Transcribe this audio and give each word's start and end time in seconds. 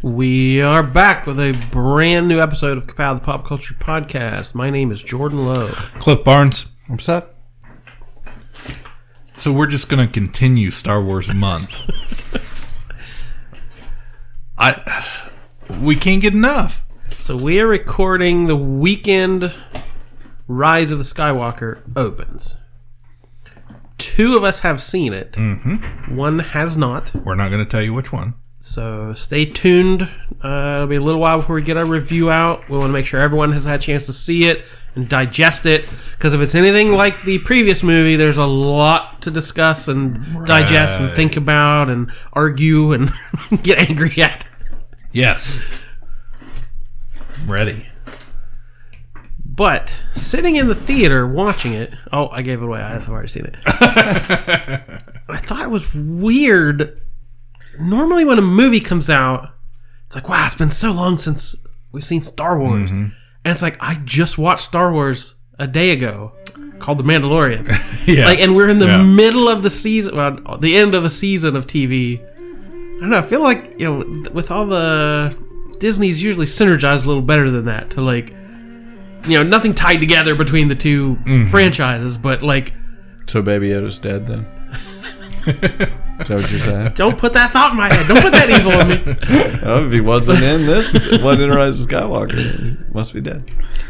We 0.00 0.62
are 0.62 0.84
back 0.84 1.26
with 1.26 1.40
a 1.40 1.58
brand 1.72 2.28
new 2.28 2.40
episode 2.40 2.78
of 2.78 2.86
Kapow 2.86 3.18
the 3.18 3.24
Pop 3.24 3.44
Culture 3.44 3.74
Podcast. 3.74 4.54
My 4.54 4.70
name 4.70 4.92
is 4.92 5.02
Jordan 5.02 5.44
Lowe. 5.44 5.72
Cliff 5.98 6.22
Barnes. 6.22 6.66
I'm 6.88 7.00
Seth. 7.00 7.24
So 9.34 9.50
we're 9.52 9.66
just 9.66 9.88
going 9.88 10.06
to 10.06 10.12
continue 10.12 10.70
Star 10.70 11.02
Wars 11.02 11.34
month. 11.34 11.74
I 14.58 15.04
we 15.82 15.96
can't 15.96 16.22
get 16.22 16.32
enough. 16.32 16.84
So 17.18 17.36
we 17.36 17.60
are 17.60 17.66
recording 17.66 18.46
the 18.46 18.54
weekend 18.54 19.52
Rise 20.46 20.92
of 20.92 20.98
the 20.98 21.04
Skywalker 21.04 21.80
opens. 21.96 22.54
Two 23.98 24.36
of 24.36 24.44
us 24.44 24.60
have 24.60 24.80
seen 24.80 25.12
it. 25.12 25.32
Mm-hmm. 25.32 26.14
One 26.14 26.38
has 26.38 26.76
not. 26.76 27.12
We're 27.16 27.34
not 27.34 27.48
going 27.48 27.64
to 27.64 27.68
tell 27.68 27.82
you 27.82 27.92
which 27.92 28.12
one. 28.12 28.34
So 28.60 29.14
stay 29.14 29.44
tuned. 29.44 30.02
Uh, 30.42 30.74
it'll 30.76 30.86
be 30.88 30.96
a 30.96 31.00
little 31.00 31.20
while 31.20 31.38
before 31.38 31.54
we 31.54 31.62
get 31.62 31.76
our 31.76 31.84
review 31.84 32.30
out. 32.30 32.68
We 32.68 32.76
want 32.76 32.88
to 32.88 32.92
make 32.92 33.06
sure 33.06 33.20
everyone 33.20 33.52
has 33.52 33.64
had 33.64 33.80
a 33.80 33.82
chance 33.82 34.06
to 34.06 34.12
see 34.12 34.44
it 34.44 34.64
and 34.94 35.08
digest 35.08 35.64
it. 35.64 35.88
Because 36.12 36.32
if 36.32 36.40
it's 36.40 36.54
anything 36.56 36.92
like 36.92 37.22
the 37.22 37.38
previous 37.38 37.82
movie, 37.82 38.16
there's 38.16 38.36
a 38.36 38.44
lot 38.44 39.22
to 39.22 39.30
discuss 39.30 39.86
and 39.86 40.44
digest 40.46 41.00
and 41.00 41.14
think 41.14 41.36
about 41.36 41.88
and 41.88 42.10
argue 42.32 42.92
and 42.92 43.12
get 43.62 43.78
angry 43.78 44.20
at. 44.20 44.44
Yes. 45.12 45.60
I'm 47.38 47.50
Ready. 47.50 47.86
But 49.44 49.94
sitting 50.14 50.54
in 50.56 50.68
the 50.68 50.74
theater 50.74 51.26
watching 51.26 51.72
it, 51.72 51.92
oh, 52.12 52.28
I 52.28 52.42
gave 52.42 52.62
it 52.62 52.64
away. 52.64 52.80
I've 52.80 53.08
already 53.08 53.28
seen 53.28 53.44
it. 53.44 53.56
I 53.66 55.36
thought 55.36 55.62
it 55.62 55.70
was 55.70 55.92
weird. 55.94 57.00
Normally, 57.80 58.24
when 58.24 58.38
a 58.38 58.42
movie 58.42 58.80
comes 58.80 59.08
out, 59.10 59.50
it's 60.06 60.14
like, 60.14 60.28
wow, 60.28 60.46
it's 60.46 60.54
been 60.54 60.70
so 60.70 60.90
long 60.92 61.18
since 61.18 61.54
we've 61.92 62.04
seen 62.04 62.22
Star 62.22 62.58
Wars. 62.58 62.90
And 62.90 63.12
it's 63.44 63.62
like, 63.62 63.76
I 63.80 63.96
just 64.04 64.36
watched 64.38 64.64
Star 64.64 64.92
Wars 64.92 65.34
a 65.58 65.66
day 65.66 65.90
ago 65.90 66.32
called 66.78 66.98
The 66.98 67.04
Mandalorian. 67.04 67.66
Yeah. 68.08 68.24
Like, 68.24 68.38
and 68.40 68.56
we're 68.56 68.70
in 68.70 68.78
the 68.78 68.86
Yeah. 68.86 69.02
middle 69.02 69.50
of 69.50 69.62
the 69.62 69.68
season, 69.70 70.16
well, 70.16 70.56
the 70.58 70.76
end 70.78 70.94
of 70.94 71.04
a 71.04 71.10
season 71.10 71.56
of 71.56 71.66
TV. 71.66 72.18
I 72.24 73.00
don't 73.00 73.10
know. 73.10 73.18
I 73.18 73.22
feel 73.22 73.42
like 73.42 73.74
you 73.78 73.84
know, 73.84 74.02
th- 74.02 74.30
with 74.30 74.50
all 74.50 74.64
the 74.64 75.36
Disney's 75.78 76.22
usually 76.22 76.46
synergized 76.46 77.04
a 77.04 77.06
little 77.08 77.20
better 77.22 77.50
than 77.50 77.66
that 77.66 77.90
to 77.90 78.00
like, 78.00 78.30
you 79.26 79.36
know, 79.36 79.42
nothing 79.42 79.74
tied 79.74 79.98
together 80.00 80.34
between 80.34 80.68
the 80.68 80.74
2 80.74 81.16
Mm-hmm. 81.16 81.50
franchises, 81.50 82.16
but 82.16 82.42
like, 82.42 82.72
So 83.26 83.42
Baby 83.42 83.68
Yoda's 83.68 83.98
dead 83.98 84.26
then? 84.26 84.46
Is 86.20 86.28
that 86.28 86.36
what 86.40 86.50
you're 86.50 86.60
saying? 86.60 86.92
don't 86.94 87.18
put 87.18 87.32
that 87.34 87.52
thought 87.52 87.70
in 87.72 87.76
my 87.76 87.92
head. 87.92 88.08
Don't 88.08 88.22
put 88.22 88.32
that 88.32 88.50
evil 88.50 88.72
in 88.80 88.88
me. 88.88 89.60
Oh, 89.62 89.86
if 89.86 89.92
he 89.92 90.00
wasn't 90.00 90.42
in 90.42 90.66
this, 90.66 90.92
wasn't 91.22 91.42
in 91.42 91.50
Rise 91.50 91.80
of 91.80 91.88
Skywalker, 91.88 92.38
he 92.38 92.76
must 92.94 93.12
be 93.14 93.20
dead. 93.20 93.44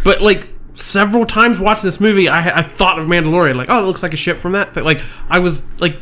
But 0.05 0.21
like 0.21 0.49
several 0.75 1.27
times 1.27 1.59
watching 1.59 1.85
this 1.85 2.01
movie, 2.01 2.29
I, 2.29 2.59
I 2.59 2.63
thought 2.63 2.99
of 2.99 3.07
Mandalorian. 3.09 3.57
Like, 3.57 3.69
oh, 3.71 3.83
it 3.83 3.87
looks 3.87 4.03
like 4.03 4.15
a 4.15 4.19
ship 4.19 4.39
from 4.39 4.53
that. 4.53 4.75
Thing. 4.75 4.85
Like, 4.85 5.01
I 5.29 5.39
was 5.39 5.63
like, 5.81 5.97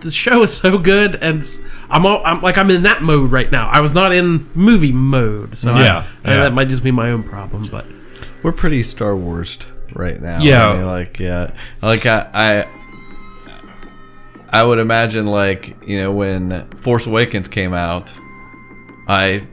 the 0.00 0.10
show 0.10 0.42
is 0.42 0.56
so 0.56 0.78
good, 0.78 1.16
and 1.16 1.44
I'm, 1.90 2.06
all, 2.06 2.22
I'm 2.24 2.40
like 2.40 2.56
I'm 2.58 2.70
in 2.70 2.82
that 2.84 3.02
mode 3.02 3.32
right 3.32 3.50
now. 3.50 3.68
I 3.68 3.80
was 3.80 3.92
not 3.92 4.12
in 4.12 4.48
movie 4.54 4.92
mode, 4.92 5.58
so 5.58 5.72
I- 5.72 5.82
Yeah, 5.82 6.06
I- 6.24 6.30
yeah. 6.34 6.42
that 6.42 6.52
might 6.52 6.68
just 6.68 6.84
be 6.84 6.90
my 6.92 7.10
own 7.10 7.22
problem. 7.24 7.66
But 7.70 7.84
We're 8.42 8.52
pretty 8.52 8.82
Star 8.84 9.16
Wars 9.16 9.58
right 9.94 10.20
now. 10.20 10.40
Yeah. 10.40 10.68
I 10.68 10.76
mean, 10.76 10.86
like 10.86 11.18
yeah, 11.18 11.52
like 11.82 12.06
I, 12.06 12.28
I, 12.32 12.68
I 14.50 14.62
would 14.64 14.78
imagine 14.78 15.26
like 15.26 15.76
you 15.86 15.98
know 16.00 16.12
when 16.12 16.68
Force 16.70 17.06
Awakens 17.06 17.48
came 17.48 17.74
out, 17.74 18.12
I, 19.06 19.46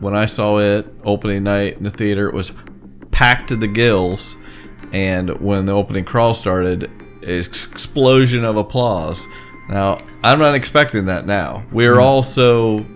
when 0.00 0.14
I 0.14 0.26
saw 0.26 0.58
it 0.58 0.86
opening 1.04 1.44
night 1.44 1.76
in 1.78 1.84
the 1.84 1.90
theater, 1.90 2.28
it 2.28 2.34
was 2.34 2.52
packed 3.10 3.48
to 3.48 3.56
the 3.56 3.68
gills, 3.68 4.34
and 4.92 5.30
when 5.40 5.66
the 5.66 5.72
opening 5.72 6.04
crawl 6.04 6.34
started, 6.34 6.90
explosion 7.22 8.44
of 8.44 8.56
applause. 8.56 9.26
Now 9.68 10.02
I'm 10.24 10.38
not 10.38 10.54
expecting 10.54 11.06
that. 11.06 11.26
Now 11.26 11.64
we 11.72 11.84
Hmm. 11.86 11.92
are 11.94 12.00
also. 12.00 12.86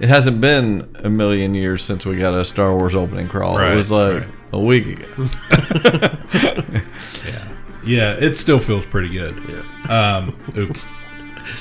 It 0.00 0.08
hasn't 0.08 0.40
been 0.40 0.96
a 1.04 1.08
million 1.08 1.54
years 1.54 1.80
since 1.84 2.04
we 2.04 2.16
got 2.16 2.34
a 2.34 2.44
Star 2.44 2.74
Wars 2.74 2.94
opening 2.96 3.28
crawl. 3.28 3.56
Right, 3.56 3.72
it 3.72 3.76
was 3.76 3.90
like 3.92 4.22
right. 4.22 4.30
a 4.52 4.58
week 4.58 4.86
ago. 4.98 5.06
Yeah, 7.24 7.51
it 7.84 8.36
still 8.38 8.58
feels 8.58 8.84
pretty 8.86 9.08
good. 9.10 9.36
Yeah. 9.48 10.16
Um, 10.16 10.36
oops. 10.56 10.82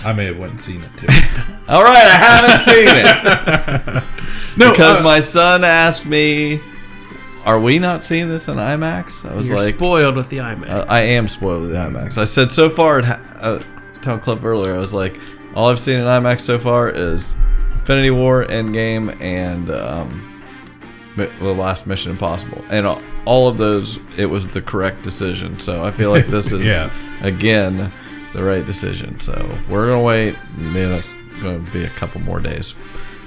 I 0.04 0.14
may 0.14 0.26
have 0.26 0.38
went 0.38 0.54
and 0.54 0.62
seen 0.62 0.82
it 0.82 0.98
too. 0.98 1.08
All 1.68 1.84
right, 1.84 2.06
I 2.06 2.10
haven't 2.10 2.62
seen 2.62 2.88
it 2.88 4.04
No, 4.58 4.72
because 4.72 5.00
uh, 5.00 5.04
my 5.04 5.20
son 5.20 5.64
asked 5.64 6.06
me, 6.06 6.62
"Are 7.46 7.60
we 7.60 7.80
not 7.80 8.04
seeing 8.04 8.30
this 8.30 8.48
in 8.48 8.56
IMAX?" 8.58 9.30
I 9.30 9.34
was 9.34 9.50
you're 9.50 9.58
like, 9.58 9.76
spoiled 9.76 10.16
with 10.16 10.30
the 10.30 10.38
IMAX. 10.38 10.70
uh, 10.70 10.86
"I 10.88 11.02
am 11.02 11.28
spoiled 11.28 11.64
with 11.64 11.72
the 11.72 11.78
IMAX." 11.78 12.18
I 12.18 12.26
said 12.26 12.52
so 12.52 12.70
far. 12.70 13.00
It 13.00 13.06
ha- 13.06 13.22
uh, 13.40 13.64
telling 14.02 14.20
Cliff 14.22 14.44
earlier, 14.44 14.76
I 14.76 14.78
was 14.78 14.94
like, 14.94 15.20
"All 15.56 15.70
I've 15.70 15.80
seen 15.80 16.00
in 16.00 16.06
IMAX 16.06 16.42
so 16.42 16.60
far 16.60 16.90
is 16.90 17.36
Infinity 17.74 18.12
War, 18.12 18.46
Endgame, 18.46 19.20
and 19.22 19.72
um, 19.72 20.44
the 21.16 21.54
last 21.54 21.88
Mission 21.88 22.12
Impossible." 22.12 22.64
And 22.70 22.86
all, 22.86 23.02
all 23.26 23.48
of 23.48 23.58
those, 23.58 24.00
it 24.18 24.26
was 24.26 24.48
the 24.48 24.62
correct 24.62 25.04
decision. 25.04 25.60
So 25.60 25.84
I 25.86 25.92
feel 25.92 26.10
like 26.12 26.28
this 26.28 26.52
is 26.52 26.66
Yeah. 26.66 26.90
again 27.22 27.92
the 28.34 28.44
right 28.44 28.66
decision. 28.66 29.20
So 29.20 29.34
we're 29.70 29.88
gonna 29.90 30.02
wait. 30.04 30.36
Maybe 30.58 31.04
gonna 31.42 31.60
be 31.72 31.84
a 31.84 31.90
couple 31.90 32.22
more 32.22 32.40
days, 32.40 32.76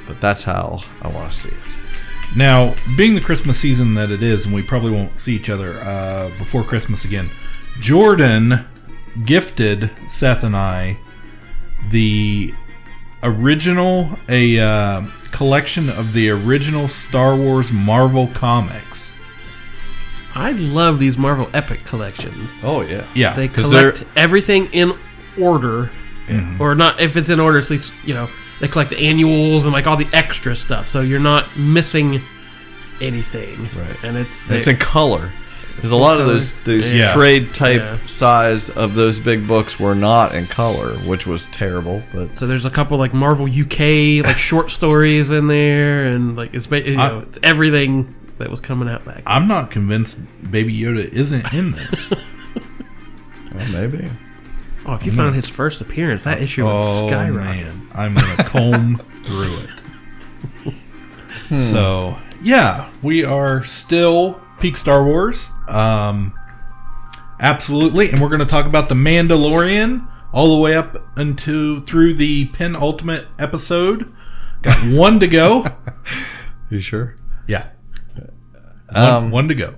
but 0.07 0.21
that's 0.21 0.43
how 0.45 0.83
I 1.03 1.09
want 1.09 1.33
to 1.33 1.39
see 1.39 1.49
it. 1.51 1.55
Now, 2.37 2.75
being 2.97 3.15
the 3.15 3.21
Christmas 3.21 3.59
season 3.59 3.95
that 3.95 4.11
it 4.11 4.23
is, 4.23 4.47
and 4.47 4.55
we 4.55 4.63
probably 4.63 4.91
won't 4.91 5.19
see 5.21 5.35
each 5.37 5.49
other 5.51 5.75
uh, 5.81 6.31
before 6.39 6.65
Christmas 6.65 7.05
again, 7.05 7.31
Jordan 7.81 8.65
gifted 9.25 9.91
Seth 10.09 10.43
and 10.43 10.57
I 10.57 10.99
the 11.91 12.53
original, 13.23 14.19
a 14.29 14.59
uh, 14.59 15.03
collection 15.31 15.89
of 15.91 16.13
the 16.13 16.31
original 16.31 16.89
Star 16.89 17.37
Wars 17.37 17.71
Marvel 17.73 18.29
comics. 18.29 19.11
I 20.35 20.53
love 20.53 20.99
these 20.99 21.17
Marvel 21.17 21.49
Epic 21.55 21.85
collections. 21.85 22.51
Oh 22.63 22.81
yeah, 22.83 23.05
Yeah, 23.15 23.35
they're- 23.35 23.49
collect 23.49 24.05
everything 24.17 24.67
in 24.73 24.93
order, 25.41 25.91
mm-hmm. 26.27 26.61
or 26.61 26.75
not. 26.75 27.01
If 27.01 27.17
it's 27.17 27.29
in 27.31 27.39
order, 27.41 27.59
at 27.59 27.71
least 27.71 27.93
you 28.05 28.15
know 28.15 28.29
they 28.61 28.69
collect 28.69 28.91
the 28.91 28.99
annuals 28.99 29.65
and 29.65 29.73
like 29.73 29.87
all 29.87 29.97
the 29.97 30.09
extra 30.13 30.55
stuff, 30.57 30.89
so 30.89 31.01
you're 31.01 31.21
not 31.21 31.57
missing 31.57 32.21
anything. 33.01 33.59
Right. 33.79 34.05
And 34.05 34.17
it's 34.17 34.49
it's 34.51 34.67
in 34.67 34.77
color. 34.77 35.31
There's 35.81 35.91
a 35.91 35.97
lot 35.97 36.21
of 36.21 36.27
those 36.27 36.55
those 36.65 36.93
Yeah. 36.95 37.13
trade 37.15 37.53
type 37.53 37.81
Yeah. 37.81 37.97
size 38.07 38.71
of 38.71 38.95
those 38.95 39.19
big 39.19 39.47
books 39.49 39.79
were 39.81 39.95
not 39.95 40.35
in 40.35 40.47
color, 40.47 40.93
which 40.99 41.27
was 41.27 41.47
terrible. 41.47 42.03
But 42.15 42.35
so 42.35 42.47
there's 42.47 42.65
a 42.65 42.71
couple 42.71 42.97
like 42.97 43.13
Marvel 43.13 43.47
UK 43.47 44.23
like 44.25 44.39
short 44.39 44.71
stories 44.71 45.31
in 45.33 45.49
there, 45.49 46.05
and 46.05 46.37
like 46.37 46.55
it's 46.55 46.67
ba- 46.69 46.89
you 46.89 46.97
I- 46.99 47.09
know 47.09 47.19
it's 47.21 47.39
everything 47.43 48.15
that 48.39 48.51
was 48.51 48.61
coming 48.61 48.89
out 48.89 49.05
back. 49.05 49.23
I'm 49.27 49.47
not 49.49 49.71
convinced 49.71 50.19
Baby 50.51 50.77
Yoda 50.77 51.09
isn't 51.13 51.53
in 51.53 51.73
this. 51.73 52.11
well, 53.55 53.69
maybe 53.73 54.11
oh, 54.87 54.95
if 54.95 55.07
you 55.07 55.13
found 55.13 55.35
his 55.35 55.49
first 55.49 55.81
appearance, 55.81 56.25
that 56.25 56.43
issue 56.43 56.65
would 56.65 56.73
oh 56.73 57.09
skyrocket. 57.09 57.67
man, 57.67 57.89
I'm 57.95 58.15
gonna 58.15 58.45
comb 58.45 59.03
through 59.25 59.59
it. 59.59 59.71
So 61.71 62.19
yeah, 62.43 62.91
we 63.03 63.25
are 63.25 63.65
still 63.65 64.41
peak 64.61 64.77
Star 64.77 65.05
Wars. 65.05 65.49
Um, 65.69 66.35
absolutely, 67.41 68.11
and 68.11 68.21
we're 68.21 68.29
gonna 68.29 68.47
talk 68.47 68.67
about 68.67 68.89
the 68.89 68.95
Mandalorian 68.95 70.09
all 70.33 70.55
the 70.55 70.61
way 70.61 70.75
up 70.75 70.97
into 71.17 71.81
through 71.83 72.15
the 72.15 72.47
penultimate 72.47 73.27
episode. 73.39 74.13
Got 74.63 74.77
one 74.93 75.21
to 75.21 75.27
go. 75.27 75.67
you 76.71 76.81
sure? 76.81 77.15
Yeah, 77.47 77.69
one, 78.95 79.05
Um, 79.25 79.31
one 79.31 79.49
to 79.49 79.55
go. 79.55 79.75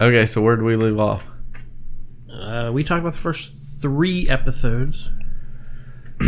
okay, 0.00 0.26
so 0.26 0.40
where 0.42 0.56
do 0.56 0.64
we 0.64 0.76
leave 0.76 0.98
off? 0.98 1.22
Uh, 2.32 2.70
we 2.72 2.84
talked 2.84 3.00
about 3.00 3.12
the 3.12 3.18
first 3.18 3.52
three 3.80 4.28
episodes, 4.28 5.08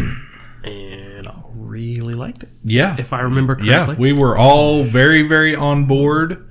and 0.65 1.27
I'll 1.27 1.51
really 1.55 2.15
liked 2.15 2.43
it. 2.43 2.49
Yeah. 2.65 2.97
If 2.99 3.13
I 3.13 3.21
remember 3.21 3.55
correctly. 3.55 3.71
yeah, 3.71 3.85
correctly. 3.87 4.13
we 4.13 4.19
were 4.19 4.37
all 4.37 4.85
very, 4.85 5.23
very 5.23 5.55
on 5.55 5.87
board. 5.87 6.47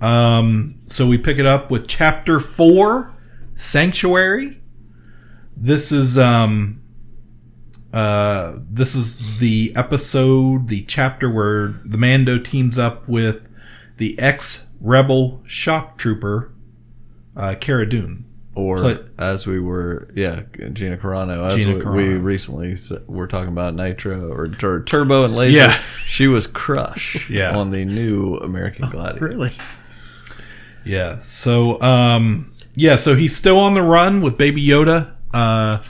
Um, 0.00 0.80
so 0.88 1.06
we 1.06 1.16
pick 1.18 1.38
it 1.38 1.46
up 1.46 1.70
with 1.70 1.86
chapter 1.86 2.40
four, 2.40 3.14
Sanctuary. 3.54 4.60
This 5.56 5.92
is 5.92 6.18
um, 6.18 6.82
uh, 7.92 8.56
this 8.68 8.94
is 8.94 9.38
the 9.38 9.72
episode, 9.76 10.68
the 10.68 10.82
chapter 10.82 11.30
where 11.30 11.80
the 11.84 11.96
Mando 11.96 12.38
teams 12.38 12.76
up 12.78 13.08
with 13.08 13.48
the 13.98 14.18
ex-rebel 14.84 15.42
shock 15.46 15.96
trooper, 15.98 16.52
uh, 17.36 17.54
Cara 17.60 17.88
Dune. 17.88 18.24
Or 18.56 18.78
Play- 18.78 18.98
as 19.18 19.48
we 19.48 19.58
were, 19.58 20.08
yeah, 20.14 20.42
Gina 20.72 20.96
Carano. 20.96 21.44
As 21.50 21.56
Gina 21.64 21.76
we, 21.78 21.82
Carano. 21.82 21.96
we 21.96 22.08
recently 22.14 22.76
were 23.08 23.26
talking 23.26 23.48
about 23.48 23.74
Nitro 23.74 24.30
or, 24.30 24.46
tur- 24.46 24.84
Turbo 24.84 25.24
and 25.24 25.34
Laser. 25.34 25.56
Yeah. 25.58 25.80
she 26.06 26.28
was 26.28 26.46
Crush 26.46 27.28
Yeah. 27.30 27.56
on 27.56 27.72
the 27.72 27.84
new 27.84 28.36
American 28.36 28.88
Gladiator. 28.90 29.26
really. 29.26 29.52
Yeah. 30.84 31.18
So, 31.18 31.80
um, 31.82 32.52
yeah. 32.76 32.94
So 32.94 33.16
he's 33.16 33.34
still 33.34 33.58
on 33.58 33.74
the 33.74 33.82
run 33.82 34.20
with 34.20 34.38
Baby 34.38 34.64
Yoda. 34.64 35.10
Uh, 35.32 35.82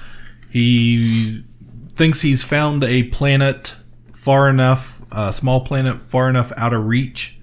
he 0.48 1.44
thinks 1.90 2.22
he's 2.22 2.42
found 2.42 2.82
a 2.82 3.02
planet 3.04 3.74
far 4.14 4.48
enough, 4.48 5.02
a 5.12 5.34
small 5.34 5.60
planet 5.66 6.00
far 6.08 6.30
enough 6.30 6.50
out 6.56 6.72
of 6.72 6.86
reach, 6.86 7.36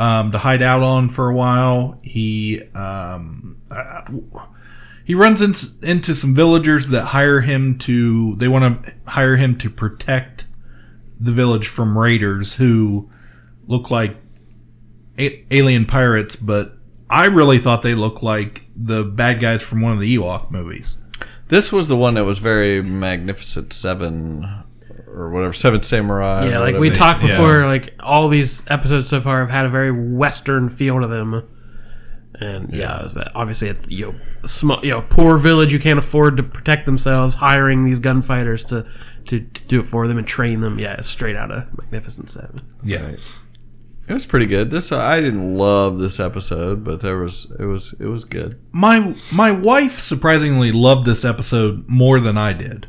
um, 0.00 0.32
to 0.32 0.38
hide 0.38 0.62
out 0.62 0.82
on 0.82 1.10
for 1.10 1.28
a 1.28 1.34
while. 1.34 2.00
He, 2.02 2.62
um, 2.74 3.60
he 5.04 5.14
runs 5.14 5.42
into, 5.42 5.66
into 5.82 6.14
some 6.14 6.34
villagers 6.34 6.88
that 6.88 7.02
hire 7.02 7.42
him 7.42 7.78
to. 7.80 8.34
They 8.36 8.48
want 8.48 8.84
to 8.84 8.94
hire 9.06 9.36
him 9.36 9.58
to 9.58 9.68
protect 9.68 10.46
the 11.20 11.32
village 11.32 11.68
from 11.68 11.98
raiders 11.98 12.54
who 12.54 13.10
look 13.66 13.90
like 13.90 14.16
a- 15.18 15.44
alien 15.50 15.84
pirates, 15.84 16.34
but 16.34 16.78
I 17.10 17.26
really 17.26 17.58
thought 17.58 17.82
they 17.82 17.94
looked 17.94 18.22
like 18.22 18.62
the 18.74 19.04
bad 19.04 19.38
guys 19.38 19.60
from 19.60 19.82
one 19.82 19.92
of 19.92 20.00
the 20.00 20.16
Ewok 20.16 20.50
movies. 20.50 20.96
This 21.48 21.70
was 21.70 21.88
the 21.88 21.96
one 21.96 22.14
that 22.14 22.24
was 22.24 22.38
very 22.38 22.80
Magnificent 22.80 23.74
Seven 23.74 24.64
or 25.14 25.30
whatever, 25.30 25.52
Seven 25.52 25.82
Samurai. 25.82 26.48
Yeah, 26.48 26.58
like 26.60 26.76
we 26.76 26.90
talked 26.90 27.22
yeah. 27.22 27.36
before, 27.36 27.64
like 27.66 27.94
all 28.00 28.28
these 28.28 28.62
episodes 28.68 29.08
so 29.08 29.20
far 29.20 29.40
have 29.40 29.50
had 29.50 29.66
a 29.66 29.70
very 29.70 29.90
Western 29.90 30.68
feel 30.68 31.00
to 31.00 31.06
them. 31.06 31.48
And 32.34 32.72
yeah, 32.72 33.04
it's- 33.06 33.30
obviously 33.34 33.68
it's 33.68 33.86
you 33.90 34.12
know 34.12 34.14
small, 34.46 34.84
you 34.84 34.90
know, 34.90 35.02
poor 35.02 35.36
village 35.36 35.72
who 35.72 35.78
can't 35.78 35.98
afford 35.98 36.36
to 36.38 36.42
protect 36.42 36.86
themselves, 36.86 37.34
hiring 37.36 37.84
these 37.84 38.00
gunfighters 38.00 38.64
to, 38.66 38.86
to 39.26 39.40
to 39.40 39.62
do 39.68 39.80
it 39.80 39.86
for 39.86 40.08
them 40.08 40.16
and 40.16 40.26
train 40.26 40.60
them. 40.60 40.78
Yeah, 40.78 41.00
straight 41.02 41.36
out 41.36 41.50
of 41.50 41.66
Magnificent 41.78 42.30
Seven. 42.30 42.60
Yeah, 42.82 43.10
It 44.08 44.12
was 44.12 44.24
pretty 44.26 44.46
good. 44.46 44.70
This 44.70 44.90
I 44.90 45.20
didn't 45.20 45.54
love 45.56 45.98
this 45.98 46.18
episode, 46.18 46.82
but 46.82 47.00
there 47.00 47.18
was 47.18 47.52
it 47.58 47.64
was 47.64 47.94
it 48.00 48.06
was 48.06 48.24
good. 48.24 48.58
my 48.72 49.14
my 49.32 49.50
wife 49.50 50.00
surprisingly 50.00 50.72
loved 50.72 51.06
this 51.06 51.24
episode 51.24 51.88
more 51.88 52.20
than 52.20 52.38
I 52.38 52.52
did. 52.54 52.86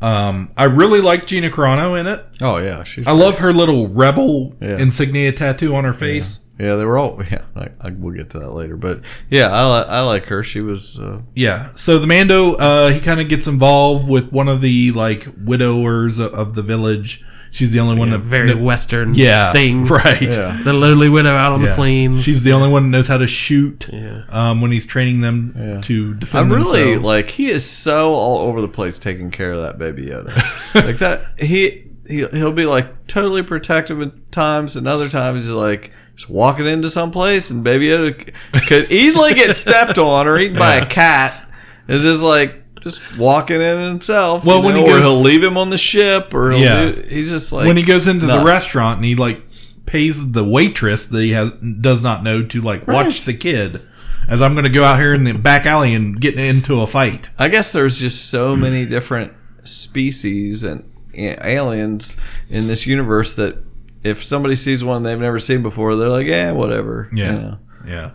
Um, 0.00 0.50
I 0.56 0.64
really 0.64 1.00
like 1.00 1.26
Gina 1.26 1.50
Carano 1.50 1.98
in 1.98 2.06
it. 2.06 2.24
Oh 2.40 2.58
yeah, 2.58 2.84
she's 2.84 3.06
I 3.06 3.12
love 3.12 3.38
her 3.38 3.52
little 3.52 3.88
rebel 3.88 4.54
Yeah. 4.60 4.76
insignia 4.78 5.32
tattoo 5.32 5.74
on 5.74 5.84
her 5.84 5.92
face. 5.94 6.38
yeah. 6.58 6.76
They 6.76 6.84
were 6.84 6.96
all 6.98 7.20
yeah. 7.30 7.42
I, 7.56 7.68
I, 7.80 7.90
we'll 7.90 8.14
get 8.14 8.30
to 8.30 8.38
that 8.38 8.52
later, 8.52 8.76
but 8.76 9.00
yeah, 9.28 9.48
I 9.48 9.80
I 9.82 10.00
like 10.02 10.24
her. 10.26 10.42
She 10.44 10.60
was 10.60 10.98
uh, 11.00 11.20
Yeah. 11.34 11.70
So 11.74 11.98
the 11.98 12.06
Mando, 12.06 12.54
uh, 12.54 12.90
he 12.90 13.00
kind 13.00 13.20
of 13.20 13.28
gets 13.28 13.46
involved 13.48 14.08
with 14.08 14.30
one 14.30 14.46
of 14.48 14.60
the 14.60 14.92
like 14.92 15.26
widowers 15.44 16.18
of, 16.20 16.32
of 16.32 16.54
the 16.54 16.62
village. 16.62 17.24
She's 17.50 17.72
the 17.72 17.80
only 17.80 17.96
one 17.98 18.08
A 18.08 18.18
that 18.18 18.24
very 18.24 18.48
that- 18.48 18.58
Western 18.58 19.14
yeah, 19.14 19.52
thing. 19.52 19.84
right. 19.86 20.20
yeah. 20.20 20.60
The 20.64 20.72
lowly 20.72 21.08
widow 21.08 21.34
out 21.34 21.52
on 21.52 21.62
Yeah. 21.62 21.70
the 21.70 21.74
plains. 21.74 22.22
She's 22.22 22.44
the 22.44 22.52
only 22.52 22.68
one 22.68 22.84
that 22.84 22.88
knows 22.90 23.08
how 23.08 23.18
to 23.18 23.26
shoot. 23.26 23.88
Yeah. 23.92 24.22
Um, 24.28 24.60
when 24.60 24.70
he's 24.72 24.86
training 24.86 25.20
them 25.22 25.54
Yeah. 25.58 25.80
to 25.82 26.14
defend 26.14 26.52
I'm 26.52 26.52
really 26.52 26.80
themselves. 26.84 27.04
like 27.06 27.30
he 27.30 27.50
is 27.50 27.64
so 27.64 28.12
all 28.12 28.38
over 28.48 28.60
the 28.60 28.68
place 28.68 28.98
taking 28.98 29.30
care 29.30 29.52
of 29.52 29.62
that 29.62 29.78
baby 29.78 30.06
Yoda. 30.06 30.34
like 30.74 30.98
that 30.98 31.24
he 31.38 31.84
he 32.06 32.26
he'll 32.28 32.52
be 32.52 32.66
like 32.66 33.06
totally 33.06 33.42
protective 33.42 34.00
at 34.02 34.32
times, 34.32 34.76
and 34.76 34.86
other 34.88 35.08
times 35.08 35.44
he's 35.44 35.52
like 35.52 35.92
just 36.16 36.28
walking 36.30 36.66
into 36.66 36.90
some 36.90 37.10
place 37.10 37.50
and 37.50 37.62
baby 37.64 37.86
Yoda 37.88 38.32
could 38.66 38.90
easily 38.90 39.34
get 39.34 39.54
stepped 39.56 39.98
on 39.98 40.26
or 40.26 40.38
eaten 40.38 40.58
by 40.58 40.76
a 40.76 40.86
cat. 40.86 41.48
It's 41.88 42.02
just 42.04 42.22
like 42.22 42.67
just 42.80 43.00
walking 43.18 43.60
in 43.60 43.82
himself. 43.82 44.44
Well, 44.44 44.58
you 44.58 44.64
when 44.64 44.74
know, 44.76 44.80
he 44.82 44.86
or 44.86 44.92
goes- 44.94 45.02
he'll 45.02 45.20
leave 45.20 45.42
him 45.44 45.56
on 45.56 45.70
the 45.70 45.78
ship, 45.78 46.32
or 46.34 46.50
he'll 46.52 46.60
Yeah. 46.60 46.90
do, 46.92 47.02
he's 47.08 47.30
just 47.30 47.52
like 47.52 47.66
when 47.66 47.76
he 47.76 47.82
goes 47.82 48.06
into 48.06 48.26
the 48.26 48.42
restaurant 48.42 48.96
and 48.98 49.04
he 49.04 49.14
like 49.14 49.42
pays 49.86 50.32
the 50.32 50.44
waitress 50.44 51.06
that 51.06 51.22
he 51.22 51.30
has 51.30 51.50
does 51.80 52.02
not 52.02 52.22
know 52.22 52.42
to 52.42 52.60
like 52.60 52.86
watch 52.86 53.24
the 53.24 53.34
kid. 53.34 53.82
As 54.28 54.42
I'm 54.42 54.52
going 54.52 54.66
to 54.66 54.70
go 54.70 54.84
out 54.84 54.98
here 55.00 55.14
in 55.14 55.24
the 55.24 55.32
back 55.32 55.64
alley 55.64 55.94
and 55.94 56.20
get 56.20 56.38
into 56.38 56.82
a 56.82 56.86
fight. 56.86 57.30
I 57.38 57.48
guess 57.48 57.72
there's 57.72 57.98
just 57.98 58.26
so 58.28 58.54
many 58.54 58.84
different 58.84 59.32
species 59.64 60.62
and 60.64 60.84
aliens 61.14 62.16
in 62.50 62.66
this 62.66 62.86
universe 62.86 63.32
that 63.34 63.56
if 64.04 64.22
somebody 64.22 64.54
sees 64.54 64.84
one 64.84 65.02
they've 65.02 65.18
never 65.18 65.38
seen 65.38 65.62
before, 65.62 65.96
they're 65.96 66.08
like, 66.10 66.26
"Yeah, 66.26 66.52
whatever." 66.52 67.08
you 67.12 67.24
know. 67.24 67.58
yeah. 67.86 68.10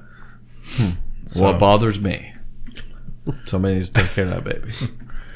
Hmm. 0.75 0.89
What 1.41 1.59
bothers 1.59 1.99
me? 1.99 2.32
Somebody 3.45 3.75
needs 3.75 3.89
to 3.89 4.01
take 4.01 4.11
care 4.11 4.25
of 4.25 4.31
that 4.31 4.43
baby. 4.43 4.73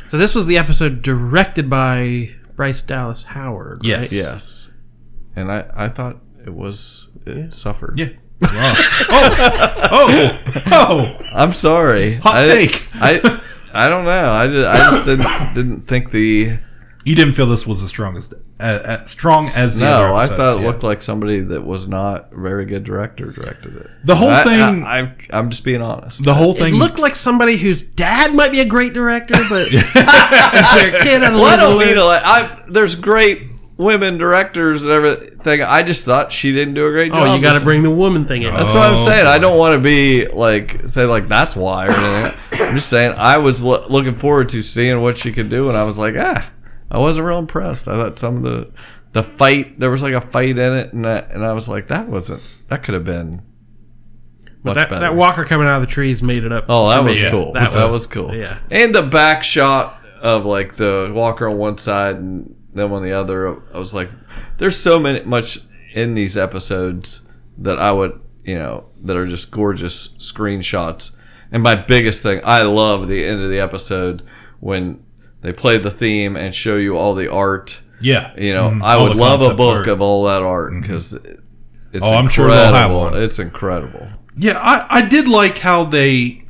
So 0.07 0.17
this 0.17 0.33
was 0.33 0.47
the 0.47 0.57
episode 0.57 1.01
directed 1.01 1.69
by 1.69 2.31
Bryce 2.55 2.81
Dallas 2.81 3.23
Howard. 3.23 3.81
Yes. 3.83 3.99
right? 3.99 4.11
yes, 4.11 4.71
and 5.35 5.51
I 5.51 5.69
I 5.75 5.89
thought 5.89 6.17
it 6.45 6.53
was 6.53 7.09
it 7.25 7.53
suffered. 7.53 7.99
Yeah. 7.99 8.09
Wow. 8.41 8.73
Oh. 9.09 9.29
oh, 9.91 10.41
oh, 10.55 10.61
oh! 10.71 11.25
I'm 11.33 11.53
sorry. 11.53 12.15
Hot 12.15 12.35
I, 12.35 12.45
take. 12.45 12.87
I 12.95 13.41
I 13.73 13.89
don't 13.89 14.05
know. 14.05 14.29
I 14.29 14.47
just, 14.47 14.67
I 14.67 14.77
just 14.91 15.05
didn't 15.05 15.53
didn't 15.53 15.87
think 15.87 16.11
the 16.11 16.57
You 17.07 17.15
didn't 17.15 17.35
feel 17.35 17.45
this 17.45 17.65
was 17.65 17.81
as 17.81 17.89
strong 17.89 18.17
as 18.17 18.33
uh, 18.59 18.63
uh, 18.63 19.05
strong 19.05 19.47
as 19.49 19.77
the 19.77 19.85
other 19.85 20.07
no. 20.09 20.15
I 20.15 20.27
thought 20.27 20.57
it 20.57 20.61
yeah. 20.61 20.67
looked 20.67 20.83
like 20.83 21.01
somebody 21.01 21.39
that 21.39 21.61
was 21.65 21.87
not 21.87 22.33
a 22.33 22.35
very 22.37 22.65
good 22.65 22.83
director 22.83 23.31
directed 23.31 23.77
it. 23.77 23.89
The 24.03 24.15
whole 24.17 24.29
I- 24.29 24.43
thing- 24.43 24.83
I, 24.83 24.99
I, 24.99 25.15
I'm 25.31 25.49
just 25.49 25.63
being 25.63 25.81
honest. 25.81 26.23
the 26.23 26.33
whole 26.33 26.53
It 26.55 26.59
thing. 26.59 26.73
looked 26.75 26.99
like 26.99 27.15
somebody 27.15 27.55
whose 27.57 27.81
dad 27.83 28.33
might 28.33 28.51
be 28.51 28.59
a 28.59 28.65
great 28.65 28.93
director, 28.93 29.35
but 29.47 29.69
their 29.71 29.81
kid 31.01 31.21
had 31.21 31.33
a 31.33 31.37
Well, 31.37 31.45
I 31.45 31.55
don't 31.55 31.79
mean 31.79 31.95
to 31.95 32.03
like. 32.03 32.23
I 32.25 32.63
there's 32.67 32.95
great 32.95 33.43
women 33.77 34.17
directors 34.17 34.83
and 34.83 34.91
everything. 34.91 35.61
I 35.61 35.83
just 35.83 36.03
thought 36.03 36.31
she 36.31 36.51
didn't 36.51 36.73
do 36.73 36.87
a 36.87 36.91
great 36.91 37.11
job. 37.13 37.27
Oh, 37.27 37.35
you 37.35 37.41
got 37.41 37.57
to 37.57 37.63
bring 37.63 37.83
the 37.83 37.91
woman 37.91 38.25
thing 38.25 38.41
in. 38.41 38.53
That's 38.53 38.73
what 38.73 38.83
I'm 38.83 38.95
Oh, 38.95 39.05
saying. 39.05 39.27
I 39.27 39.37
don't 39.37 39.57
want 39.57 39.75
to 39.75 39.79
be 39.79 40.25
like 40.27 40.89
say 40.89 41.05
like 41.05 41.27
that's 41.29 41.55
why 41.55 41.87
or 41.87 41.91
anything. 41.91 42.61
I'm 42.67 42.75
just 42.75 42.89
saying 42.89 43.13
I 43.17 43.37
was 43.37 43.63
lo- 43.63 43.85
looking 43.87 44.15
forward 44.17 44.49
to 44.49 44.61
seeing 44.61 45.01
what 45.01 45.17
she 45.17 45.31
could 45.31 45.47
do, 45.49 45.69
and 45.69 45.77
I 45.77 45.83
was 45.83 45.97
like, 45.99 46.15
ah, 46.17 46.49
I 46.89 46.97
wasn't 46.99 47.27
real 47.27 47.39
impressed. 47.39 47.87
I 47.87 47.95
thought 47.95 48.19
some 48.19 48.37
of 48.37 48.43
the 48.43 48.71
the 49.13 49.23
fight 49.23 49.79
there 49.79 49.89
was 49.89 50.03
like 50.03 50.13
a 50.13 50.21
fight 50.21 50.57
in 50.57 50.73
it, 50.73 50.93
and 50.93 51.05
that, 51.05 51.31
and 51.31 51.45
I 51.45 51.53
was 51.53 51.67
like, 51.67 51.87
that 51.87 52.07
wasn't 52.07 52.41
that 52.69 52.83
could 52.83 52.93
have 52.93 53.05
been 53.05 53.41
But 54.63 54.75
that, 54.75 54.89
better. 54.89 55.01
that 55.01 55.15
walker 55.15 55.45
coming 55.45 55.67
out 55.67 55.81
of 55.81 55.87
the 55.87 55.91
trees 55.91 56.21
made 56.21 56.43
it 56.43 56.51
up. 56.51 56.65
Oh, 56.69 56.89
that 56.89 57.03
me. 57.03 57.11
was 57.11 57.23
cool. 57.23 57.53
That 57.53 57.71
That, 57.71 57.83
was- 57.83 57.91
was, 57.93 58.07
cool. 58.07 58.35
yeah. 58.35 58.59
And 58.69 58.93
the 58.93 59.03
back 59.03 59.43
shot 59.43 60.01
of 60.21 60.45
like 60.45 60.75
the 60.75 61.11
walker 61.13 61.47
on 61.47 61.57
one 61.57 61.77
side 61.77 62.15
and 62.17 62.55
them 62.73 62.91
on 62.93 63.01
the 63.03 63.13
other. 63.13 63.61
I 63.73 63.79
was 63.79 63.93
like, 63.93 64.09
there's 64.57 64.75
so 64.75 64.99
many 64.99 65.21
much 65.23 65.59
in 65.93 66.13
these 66.15 66.35
episodes 66.37 67.21
that 67.57 67.79
I 67.79 67.91
would, 67.91 68.19
you 68.43 68.57
know, 68.57 68.85
that 69.03 69.15
are 69.17 69.25
just 69.25 69.51
gorgeous 69.51 70.09
screenshots. 70.19 71.15
And 71.51 71.63
my 71.63 71.75
biggest 71.75 72.21
thing, 72.23 72.41
I 72.43 72.61
love 72.63 73.07
the 73.07 73.23
end 73.25 73.41
of 73.41 73.49
the 73.49 73.59
episode 73.59 74.21
when 74.59 75.03
they 75.41 75.53
play 75.53 75.77
the 75.77 75.91
theme 75.91 76.35
and 76.35 76.53
show 76.53 76.75
you 76.77 76.97
all 76.97 77.13
the 77.13 77.31
art. 77.31 77.79
yeah. 78.01 78.31
You 78.37 78.53
know, 78.53 78.69
Mhm. 78.69 78.83
I 78.83 79.01
would 79.01 79.15
love 79.15 79.41
a 79.41 79.53
book 79.55 79.75
art. 79.77 79.81
Mm-hmm. 79.83 79.91
of 79.91 80.01
all 80.01 80.25
that 80.25 80.41
art 80.43 80.73
because 80.81 81.13
it's 81.13 82.01
Oh, 82.01 82.13
I'm 82.15 82.27
sure 82.29 82.47
they'll 82.47 82.57
have 82.73 82.91
incredible. 82.91 82.99
one. 82.99 83.21
It's 83.23 83.39
incredible. 83.39 84.07
Yeah, 84.35 84.59
I, 84.59 84.97
I 84.97 85.01
did 85.01 85.27
like 85.27 85.57
how 85.59 85.83
they 85.83 86.43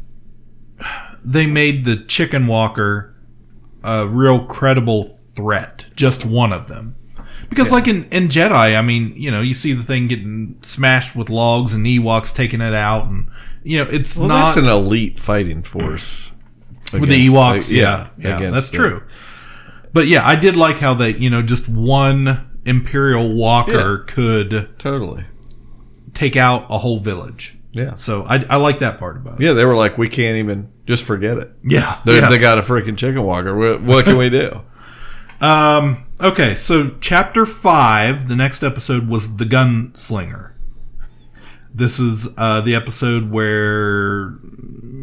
they 1.23 1.45
made 1.45 1.85
the 1.85 1.97
chicken 1.97 2.47
walker 2.47 3.13
a 3.83 4.07
real 4.07 4.45
credible 4.45 5.19
threat, 5.35 5.85
just 5.95 6.25
one 6.25 6.51
of 6.53 6.67
them. 6.67 6.95
Because 7.49 7.71
like 7.71 7.87
in, 7.87 8.05
in 8.11 8.27
Jedi, 8.27 8.77
I 8.77 8.81
mean, 8.81 9.13
you 9.15 9.31
know, 9.31 9.39
you 9.41 9.53
see 9.53 9.71
the 9.71 9.83
thing 9.83 10.07
getting 10.07 10.57
smashed 10.63 11.15
with 11.15 11.29
logs 11.29 11.73
and 11.73 11.85
Ewoks 11.85 12.33
taking 12.35 12.59
it 12.61 12.73
out 12.73 13.05
and 13.05 13.27
you 13.63 13.83
know, 13.83 13.89
it's 13.89 14.17
Well, 14.17 14.27
not 14.27 14.55
that's 14.55 14.67
an 14.67 14.71
elite 14.73 15.17
fighting 15.19 15.63
force. 15.63 16.31
With 16.93 17.09
the 17.09 17.27
Ewoks, 17.27 17.69
yeah. 17.69 18.09
Yeah, 18.17 18.37
against 18.37 18.53
that's 18.53 18.69
the- 18.69 18.77
true. 18.77 19.03
But 19.93 20.07
yeah, 20.07 20.25
I 20.27 20.35
did 20.35 20.55
like 20.55 20.77
how 20.77 20.93
they, 20.93 21.11
you 21.15 21.29
know, 21.29 21.41
just 21.41 21.67
one 21.67 22.59
Imperial 22.65 23.33
Walker 23.33 23.99
could 24.07 24.77
Totally. 24.77 25.25
take 26.13 26.35
out 26.35 26.65
a 26.69 26.77
whole 26.77 26.99
village. 26.99 27.57
Yeah. 27.71 27.95
So 27.95 28.23
I, 28.23 28.43
I 28.49 28.55
like 28.57 28.79
that 28.79 28.99
part 28.99 29.17
about 29.17 29.39
it. 29.39 29.43
Yeah, 29.45 29.53
they 29.53 29.65
were 29.65 29.75
like, 29.75 29.97
we 29.97 30.09
can't 30.09 30.37
even 30.37 30.71
just 30.85 31.03
forget 31.03 31.37
it. 31.37 31.51
Yeah. 31.63 31.99
They, 32.05 32.17
yeah. 32.19 32.29
they 32.29 32.37
got 32.37 32.57
a 32.57 32.61
freaking 32.61 32.97
chicken 32.97 33.23
walker. 33.23 33.55
What, 33.55 33.81
what 33.83 34.05
can 34.05 34.17
we 34.17 34.29
do? 34.29 34.61
Um, 35.39 36.07
Okay, 36.19 36.55
so 36.55 36.95
chapter 36.99 37.45
five, 37.45 38.27
the 38.27 38.35
next 38.35 38.63
episode 38.63 39.07
was 39.07 39.37
the 39.37 39.45
gunslinger. 39.45 40.53
This 41.71 41.99
is 41.99 42.27
uh, 42.39 42.61
the 42.61 42.73
episode 42.73 43.29
where 43.29 44.33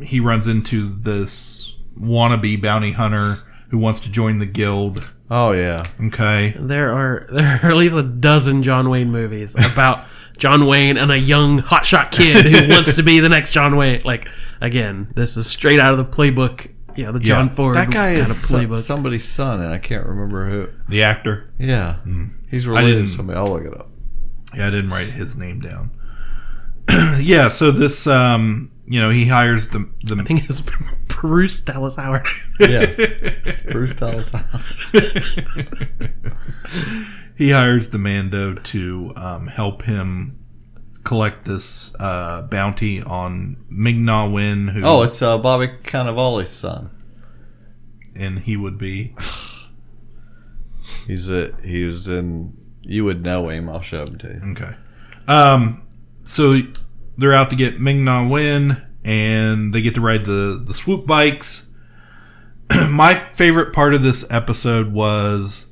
he 0.03 0.19
runs 0.19 0.49
into 0.49 0.89
this 0.89 1.74
wannabe 1.99 2.61
bounty 2.61 2.93
hunter 2.93 3.39
who 3.71 3.79
wants 3.79 4.01
to 4.01 4.11
join 4.11 4.39
the 4.39 4.47
guild. 4.47 5.11
Oh 5.31 5.53
yeah. 5.53 5.87
Okay, 6.07 6.55
There 6.59 6.93
are 6.93 7.27
there 7.33 7.61
are 7.63 7.71
at 7.71 7.77
least 7.77 7.95
a 7.97 8.03
dozen 8.03 8.63
John 8.63 8.89
Wayne 8.91 9.11
movies 9.11 9.55
about 9.55 10.05
John 10.37 10.67
Wayne 10.67 10.97
and 10.97 11.11
a 11.13 11.19
young 11.19 11.61
hotshot 11.63 12.11
kid 12.11 12.45
who 12.45 12.69
wants 12.75 12.95
to 12.97 13.03
be 13.03 13.21
the 13.21 13.29
next 13.29 13.53
John 13.53 13.77
Wayne. 13.77 14.03
Like 14.05 14.29
again, 14.61 15.13
this 15.15 15.37
is 15.37 15.47
straight 15.47 15.81
out 15.81 15.93
of 15.93 15.99
the 15.99 16.05
playbook. 16.05 16.71
You 16.97 17.07
know, 17.07 17.13
the 17.13 17.19
John 17.21 17.47
Yeah. 17.49 17.53
Ford 17.55 17.77
That 17.77 17.91
guy 17.91 18.15
kind 18.15 18.19
is 18.19 18.31
of 18.31 18.37
so- 18.37 18.55
playbook. 18.59 18.83
somebody's 18.83 19.25
son, 19.25 19.61
and 19.61 19.73
I 19.73 19.79
can't 19.79 20.07
remember 20.07 20.49
who. 20.49 20.69
the 20.89 21.03
actor. 21.03 21.51
Yeah, 21.59 21.97
he's 22.49 22.67
related 22.69 23.07
to 23.07 23.09
somebody. 23.09 23.37
I'll 23.39 23.49
look 23.49 23.65
it 23.65 23.75
up. 23.75 23.91
Yeah, 24.55 24.69
I 24.69 24.71
didn't 24.71 24.91
write 24.91 25.09
his 25.09 25.37
name 25.37 25.59
down. 25.61 25.91
yeah, 27.21 27.49
so 27.49 27.71
this, 27.73 28.07
um, 28.07 28.71
you 28.87 29.01
know, 29.01 29.11
he 29.11 29.27
hires 29.27 29.69
the 29.69 29.89
the. 30.05 30.17
I 30.21 30.23
think 30.25 30.49
it's 30.49 30.63
Bruce 31.25 31.59
Dallas 31.63 31.97
Howard. 31.97 32.27
Yes, 32.61 32.97
It's 32.99 33.63
Bruce 33.63 33.95
Dallas. 33.97 34.31
Howard. 34.31 34.63
he 37.35 37.51
hires 37.51 37.89
the 37.89 37.97
Mando 37.99 38.53
to 38.53 39.11
um, 39.17 39.47
help 39.47 39.85
him 39.85 40.39
collect 41.03 41.47
this 41.47 41.95
uh, 41.99 42.43
bounty 42.43 43.01
on 43.03 43.57
Ming-Na 43.71 44.29
Wen, 44.29 44.69
who 44.69 44.85
Oh, 44.85 45.01
it's 45.01 45.23
uh, 45.23 45.39
Bobby 45.39 45.69
Cannavale's 45.85 46.51
son. 46.51 46.91
and 48.15 48.41
he 48.41 48.59
would 48.59 48.77
be 48.77 49.17
He's 51.07 51.31
a 51.31 51.55
he's 51.63 52.07
in. 52.07 52.53
You 52.83 53.07
would 53.07 53.23
know 53.23 53.49
him. 53.49 53.71
I'll 53.71 53.81
show 53.81 54.03
him 54.03 54.19
to 54.19 54.29
you. 54.29 54.53
okay. 54.53 54.75
Um, 55.27 55.87
so 56.25 56.61
they're 57.17 57.33
out 57.33 57.49
to 57.49 57.57
get 57.57 57.81
Ming-Na 57.81 58.29
Wen, 58.29 58.83
and 59.05 59.73
they 59.75 59.83
get 59.83 59.95
to 59.95 60.01
ride 60.01 60.25
the 60.25 60.63
the 60.65 60.75
swoop 60.75 61.07
bikes. 61.07 61.67
My 62.89 63.15
favorite 63.35 63.73
part 63.73 63.95
of 63.95 64.03
this 64.03 64.25
episode 64.31 64.93
was 64.93 65.67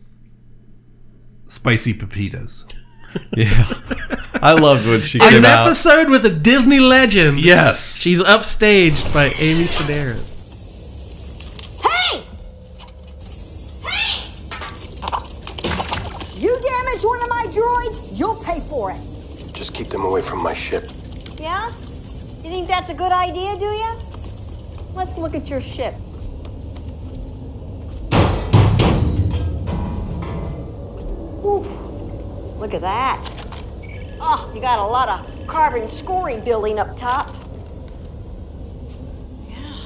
spicy 1.49 1.95
pepitas. 1.95 2.65
Yeah, 3.37 3.69
I 4.35 4.53
loved 4.53 4.87
when 4.87 5.03
she 5.03 5.19
An 5.21 5.29
came 5.29 5.45
out. 5.45 5.67
episode 5.67 6.09
with 6.09 6.25
a 6.25 6.31
Disney 6.31 6.81
legend. 6.81 7.41
Yes, 7.41 7.97
She's 7.97 8.21
upstaged 8.21 9.13
by 9.13 9.27
Amy 9.39 9.65
Sedaris. 9.65 10.33
Hey! 11.83 12.23
Hey! 13.87 14.29
You 16.39 16.59
damage 16.61 17.05
one 17.05 17.23
of 17.23 17.29
my 17.29 17.45
droids, 17.51 18.19
you'll 18.19 18.37
pay 18.43 18.61
for 18.61 18.91
it. 18.93 19.01
Just 19.53 19.75
keep 19.75 19.89
them 19.89 20.05
away 20.05 20.23
from 20.23 20.43
my 20.43 20.55
ship. 20.55 20.91
Yeah? 21.39 21.71
You 22.43 22.51
think 22.51 22.67
that's 22.67 22.91
a 22.91 22.95
good 22.95 23.13
idea, 23.13 23.57
do 23.57 23.67
you? 23.67 23.95
Let's 24.95 25.17
look 25.17 25.37
at 25.37 25.49
your 25.49 25.61
ship. 25.61 25.95
Whew. 31.41 31.61
Look 32.59 32.75
at 32.75 32.81
that. 32.81 33.25
Oh, 34.21 34.51
you 34.53 34.61
got 34.61 34.81
a 34.81 34.85
lot 34.85 35.09
of 35.09 35.47
carbon 35.47 35.87
scoring 35.87 36.45
building 36.45 36.81
up 36.81 36.97
top. 36.97 37.33
Yeah. 39.49 39.85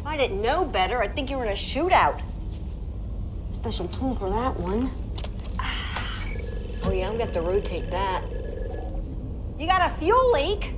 If 0.00 0.06
I 0.06 0.16
didn't 0.16 0.40
know 0.40 0.64
better, 0.64 1.02
I'd 1.02 1.14
think 1.14 1.28
you 1.28 1.36
were 1.36 1.44
in 1.44 1.50
a 1.50 1.54
shootout. 1.54 2.22
Special 3.52 3.88
tool 3.88 4.14
for 4.14 4.30
that 4.30 4.58
one. 4.58 4.90
Oh 6.86 6.92
yeah, 6.92 7.06
I'm 7.06 7.12
gonna 7.12 7.24
have 7.24 7.32
to 7.32 7.40
rotate 7.40 7.90
that. 7.90 8.22
You 9.58 9.66
got 9.66 9.88
a 9.90 9.94
fuel 9.94 10.32
leak? 10.32 10.72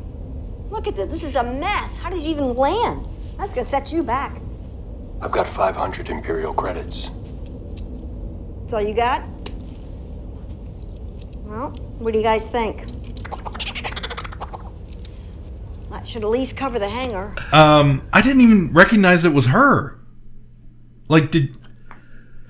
Look 0.71 0.87
at 0.87 0.97
this. 0.97 1.11
This 1.11 1.25
is 1.25 1.37
a 1.37 1.42
mess. 1.42 1.97
How 1.97 2.11
did 2.11 2.23
you 2.23 2.30
even 2.30 2.54
land? 2.54 3.06
That's 3.38 3.54
gonna 3.54 3.64
set 3.64 3.92
you 3.92 4.02
back. 4.02 4.37
I've 5.21 5.33
got 5.33 5.47
500 5.49 6.09
Imperial 6.11 6.52
credits. 6.52 7.09
That's 8.61 8.75
all 8.75 8.83
you 8.83 8.95
got? 8.95 9.23
Well, 11.45 11.71
what 11.99 12.12
do 12.12 12.18
you 12.18 12.25
guys 12.25 12.50
think? 12.50 12.85
That 15.90 16.06
should 16.06 16.23
at 16.25 16.28
least 16.28 16.56
cover 16.56 16.78
the 16.78 16.88
hangar. 16.88 17.35
Um, 17.52 18.06
I 18.12 18.21
didn't 18.21 18.42
even 18.42 18.73
recognize 18.73 19.25
it 19.25 19.33
was 19.33 19.47
her. 19.47 19.99
Like, 21.09 21.30
did 21.30 21.56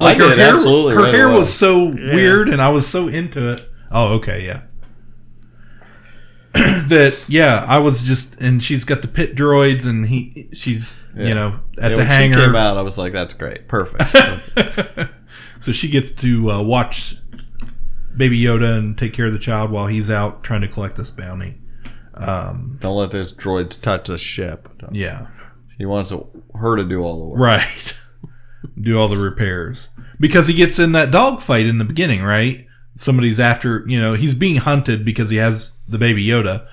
I 0.00 0.04
like 0.04 0.16
her 0.18 0.30
did, 0.30 0.38
hair? 0.38 0.54
absolutely, 0.54 0.94
her 0.94 1.02
right 1.02 1.14
hair 1.14 1.28
away. 1.28 1.38
was 1.38 1.52
so 1.52 1.84
weird, 1.84 2.48
and 2.48 2.60
I 2.60 2.70
was 2.70 2.86
so 2.86 3.08
into 3.08 3.52
it. 3.52 3.68
Oh, 3.90 4.14
okay, 4.14 4.44
yeah. 4.44 4.62
That 6.88 7.16
yeah, 7.28 7.64
I 7.68 7.78
was 7.78 8.02
just, 8.02 8.40
and 8.40 8.62
she's 8.62 8.84
got 8.84 9.02
the 9.02 9.08
pit 9.08 9.34
droids, 9.36 9.86
and 9.86 10.06
he, 10.06 10.48
she's 10.52 10.92
Yeah. 11.16 11.24
you 11.28 11.34
know 11.34 11.60
at 11.78 11.82
Yeah, 11.82 11.88
the 11.90 11.96
when 11.96 12.06
hangar. 12.06 12.44
Came 12.46 12.54
out. 12.56 12.76
I 12.76 12.82
was 12.82 12.96
like, 12.98 13.12
"That's 13.12 13.34
great, 13.34 13.68
perfect." 13.68 14.02
so 15.60 15.72
she 15.72 15.88
gets 15.88 16.12
to 16.12 16.50
uh, 16.50 16.62
watch 16.62 17.14
Baby 18.16 18.40
Yoda 18.40 18.78
and 18.78 18.96
take 18.96 19.12
care 19.12 19.26
of 19.26 19.32
the 19.32 19.38
child 19.38 19.70
while 19.70 19.86
he's 19.86 20.10
out 20.10 20.42
trying 20.42 20.62
to 20.62 20.68
collect 20.68 20.96
this 20.96 21.10
bounty. 21.10 21.58
Um, 22.14 22.78
Don't 22.80 22.96
let 22.96 23.10
those 23.10 23.34
droids 23.34 23.78
touch 23.80 24.06
the 24.08 24.16
ship. 24.16 24.68
yeah, 24.92 25.26
He 25.76 25.84
wants 25.84 26.10
her 26.54 26.76
to 26.76 26.84
do 26.84 27.02
all 27.02 27.18
the 27.20 27.24
work. 27.26 27.40
right. 27.40 27.92
Do 28.80 28.98
all 28.98 29.08
the 29.08 29.16
repairs 29.18 29.90
because 30.18 30.48
he 30.48 30.54
gets 30.54 30.78
in 30.78 30.92
that 30.92 31.10
dogfight 31.12 31.66
in 31.66 31.78
the 31.78 31.84
beginning, 31.84 32.22
right? 32.22 32.66
Somebody's 32.96 33.38
after, 33.38 33.84
you 33.86 34.00
know, 34.00 34.14
he's 34.14 34.34
being 34.34 34.56
hunted 34.56 35.04
because 35.04 35.30
he 35.30 35.36
has 35.36 35.72
the 35.88 35.98
Baby 35.98 36.26
Yoda, 36.26 36.66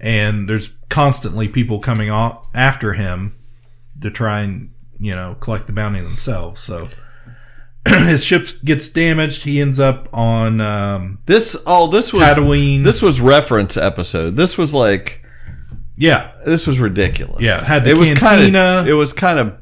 and 0.00 0.48
there's 0.48 0.70
constantly 0.88 1.48
people 1.48 1.78
coming 1.78 2.10
off 2.10 2.48
after 2.54 2.94
him 2.94 3.36
to 4.00 4.10
try 4.10 4.40
and 4.40 4.72
you 4.98 5.14
know 5.14 5.36
collect 5.40 5.66
the 5.66 5.72
bounty 5.72 6.00
themselves. 6.00 6.60
So 6.60 6.88
his 7.88 8.24
ship 8.24 8.48
gets 8.64 8.88
damaged. 8.88 9.42
He 9.42 9.60
ends 9.60 9.78
up 9.78 10.08
on 10.12 10.60
um, 10.60 11.18
This 11.26 11.56
oh, 11.66 11.88
this 11.88 12.12
was 12.12 12.22
Tatooine. 12.22 12.84
This 12.84 13.02
was 13.02 13.20
reference 13.20 13.76
episode. 13.76 14.36
This 14.36 14.58
was 14.58 14.74
like 14.74 15.24
yeah, 15.96 16.32
this 16.44 16.66
was 16.66 16.78
ridiculous. 16.78 17.42
Yeah, 17.42 17.62
had 17.62 17.84
the 17.84 17.90
it 17.90 17.96
was 17.96 18.10
kind 18.10 18.20
cantina. 18.20 18.80
of 18.80 18.88
it 18.88 18.92
was 18.94 19.12
kind 19.12 19.38
of. 19.38 19.58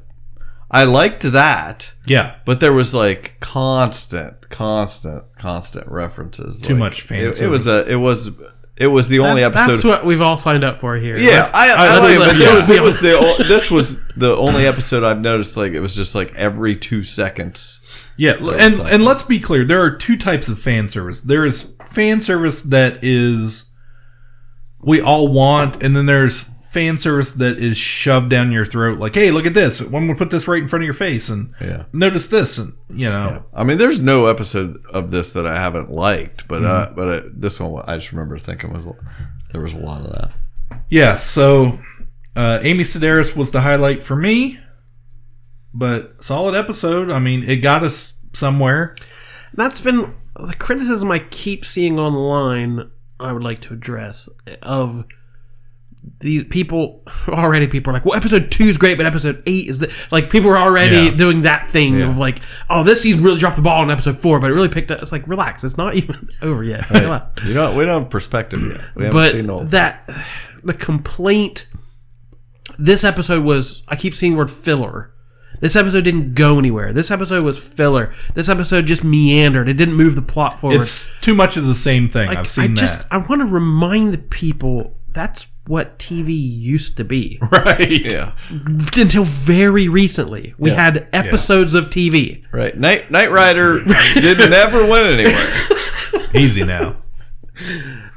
I 0.70 0.84
liked 0.84 1.22
that, 1.22 1.92
yeah. 2.06 2.36
but 2.44 2.60
there 2.60 2.72
was 2.72 2.92
like 2.92 3.36
constant, 3.40 4.48
constant, 4.50 5.24
constant 5.38 5.86
references. 5.88 6.60
Too 6.60 6.74
like, 6.74 6.78
much 6.78 7.02
fan 7.02 7.26
It, 7.26 7.40
it 7.40 7.48
was 7.48 7.66
a. 7.66 7.86
It 7.90 7.96
was. 7.96 8.30
It 8.76 8.88
was 8.88 9.08
the 9.08 9.20
only 9.20 9.40
That- 9.40 9.56
episode. 9.56 9.72
That's 9.72 9.84
what 9.84 10.04
we've 10.04 10.20
all 10.20 10.36
signed 10.36 10.62
up 10.62 10.80
for 10.80 10.96
here. 10.96 11.16
Yeah, 11.16 11.30
Let's- 11.30 11.50
I, 11.54 11.68
I, 11.68 11.98
let's- 11.98 12.18
like, 12.18 12.36
yeah. 12.36 12.52
it 12.52 12.54
was, 12.54 12.70
it 12.70 12.82
was 12.82 13.00
the 13.00 13.44
this 13.48 13.70
was 13.70 14.04
the 14.16 14.36
only 14.36 14.66
episode 14.66 15.02
I've 15.02 15.20
noticed. 15.20 15.56
Like 15.56 15.72
it 15.72 15.80
was 15.80 15.94
just 15.96 16.14
like 16.14 16.34
every 16.36 16.76
two 16.76 17.02
seconds. 17.02 17.80
Yeah, 18.18 18.32
and 18.32 18.74
something. 18.74 18.86
and 18.86 19.04
let's 19.04 19.22
be 19.22 19.40
clear, 19.40 19.64
there 19.64 19.82
are 19.82 19.90
two 19.96 20.16
types 20.16 20.48
of 20.48 20.58
fan 20.60 20.88
service. 20.88 21.20
There 21.20 21.44
is 21.44 21.72
fan 21.86 22.20
service 22.20 22.62
that 22.64 23.02
is 23.02 23.70
we 24.80 25.00
all 25.00 25.28
want, 25.28 25.82
and 25.82 25.96
then 25.96 26.06
there's 26.06 26.44
fan 26.76 26.98
service 26.98 27.30
that 27.32 27.58
is 27.58 27.78
shoved 27.78 28.28
down 28.28 28.52
your 28.52 28.66
throat. 28.66 28.98
Like, 28.98 29.14
hey, 29.14 29.30
look 29.30 29.46
at 29.46 29.54
this. 29.54 29.80
One 29.80 30.06
would 30.08 30.18
put 30.18 30.30
this 30.30 30.46
right 30.46 30.62
in 30.62 30.68
front 30.68 30.82
of 30.82 30.84
your 30.86 30.94
face, 30.94 31.30
and 31.30 31.54
Yeah. 31.60 31.84
notice 31.94 32.26
this, 32.26 32.58
and 32.58 32.74
you 32.90 33.08
know, 33.08 33.44
I 33.54 33.64
mean, 33.64 33.78
there's 33.78 33.98
no 33.98 34.26
episode 34.26 34.76
of 34.92 35.10
this 35.10 35.32
that 35.32 35.46
I 35.46 35.56
haven't 35.56 35.90
liked, 35.90 36.46
but 36.48 36.64
uh, 36.64 36.86
Mm-hmm. 36.86 36.94
but 36.94 37.08
uh, 37.08 37.22
this 37.34 37.58
one 37.58 37.82
I 37.88 37.96
just 37.96 38.12
remember 38.12 38.38
thinking 38.38 38.72
was 38.74 38.86
there 39.52 39.62
was 39.62 39.72
a 39.72 39.78
lot 39.78 40.02
of 40.02 40.12
that. 40.12 40.32
yeah. 40.90 41.16
So, 41.16 41.78
uh, 42.36 42.58
Amy 42.62 42.84
Sedaris 42.84 43.34
was 43.34 43.50
the 43.52 43.62
highlight 43.62 44.02
for 44.02 44.16
me, 44.16 44.58
but 45.72 46.22
solid 46.22 46.54
episode. 46.54 47.10
I 47.10 47.18
mean, 47.18 47.42
it 47.48 47.56
got 47.56 47.82
us 47.84 48.14
somewhere. 48.34 48.94
That's 49.54 49.80
been 49.80 50.14
the 50.38 50.54
criticism 50.58 51.10
I 51.10 51.20
keep 51.20 51.64
seeing 51.64 51.98
online. 51.98 52.90
I 53.18 53.32
would 53.32 53.42
like 53.44 53.62
to 53.62 53.72
address 53.72 54.28
of 54.62 55.04
these 56.20 56.44
people. 56.44 57.02
Already, 57.28 57.66
people 57.66 57.90
are 57.90 57.94
like, 57.94 58.04
"Well, 58.04 58.16
episode 58.16 58.50
two 58.50 58.64
is 58.64 58.78
great, 58.78 58.96
but 58.96 59.06
episode 59.06 59.42
eight 59.46 59.68
is 59.68 59.78
the 59.80 59.92
like." 60.10 60.30
People 60.30 60.50
are 60.50 60.58
already 60.58 60.96
Yeah. 60.96 61.10
doing 61.10 61.42
that 61.42 61.70
thing 61.70 61.98
Yeah. 61.98 62.08
of 62.08 62.18
like, 62.18 62.40
"Oh, 62.70 62.82
this 62.84 63.00
season 63.02 63.22
really 63.22 63.38
dropped 63.38 63.56
the 63.56 63.62
ball 63.62 63.82
in 63.82 63.90
episode 63.90 64.18
four, 64.18 64.40
but 64.40 64.50
it 64.50 64.54
really 64.54 64.68
picked 64.68 64.90
up." 64.90 65.02
It's 65.02 65.12
like, 65.12 65.26
relax, 65.28 65.64
it's 65.64 65.76
not 65.76 65.94
even 66.00 66.28
over 66.42 66.62
yet. 66.64 66.84
You 67.44 67.54
know, 67.54 67.74
we 67.76 67.84
don't 67.84 68.02
have 68.02 68.10
perspective 68.10 68.62
yet. 68.62 68.80
We 68.94 69.04
haven't 69.04 69.18
but 69.18 69.32
seen 69.32 69.50
all. 69.50 69.64
that 69.66 70.08
the 70.62 70.74
complaint. 70.74 71.66
This 72.78 73.04
episode 73.04 73.42
was. 73.44 73.82
I 73.88 73.96
keep 73.96 74.14
seeing 74.14 74.32
the 74.32 74.38
word 74.38 74.50
filler. 74.50 75.12
This 75.60 75.74
episode 75.74 76.04
didn't 76.04 76.34
go 76.34 76.58
anywhere. 76.58 76.92
This 76.92 77.10
episode 77.10 77.42
was 77.42 77.58
filler. 77.58 78.12
This 78.34 78.50
episode 78.50 78.84
just 78.84 79.02
meandered. 79.02 79.68
It 79.70 79.74
didn't 79.74 79.94
move 79.94 80.14
the 80.14 80.20
plot 80.20 80.60
forward. 80.60 80.82
It's 80.82 81.10
too 81.22 81.34
much 81.34 81.56
of 81.56 81.66
the 81.66 81.74
same 81.74 82.10
thing. 82.10 82.28
Like, 82.28 82.36
I've 82.38 82.50
seen 82.50 82.72
I 82.72 82.74
just 82.74 82.98
that. 83.00 83.06
I 83.10 83.16
want 83.18 83.40
to 83.40 83.46
remind 83.46 84.28
people 84.30 84.95
that's 85.16 85.46
what 85.66 85.98
TV 85.98 86.28
used 86.30 86.96
to 86.98 87.02
be 87.04 87.40
right. 87.50 87.90
Yeah. 87.90 88.34
until 88.96 89.24
very 89.24 89.88
recently. 89.88 90.54
We 90.58 90.70
Yeah. 90.70 90.76
had 90.84 91.08
episodes 91.12 91.74
of 91.74 91.86
TV. 91.90 92.44
Right. 92.52 92.76
Knight 92.76 93.10
Knight 93.10 93.32
Rider 93.32 93.82
did 94.14 94.38
never 94.50 94.86
went 94.86 95.12
anywhere. 95.18 95.66
Easy 96.34 96.62
now. 96.62 96.98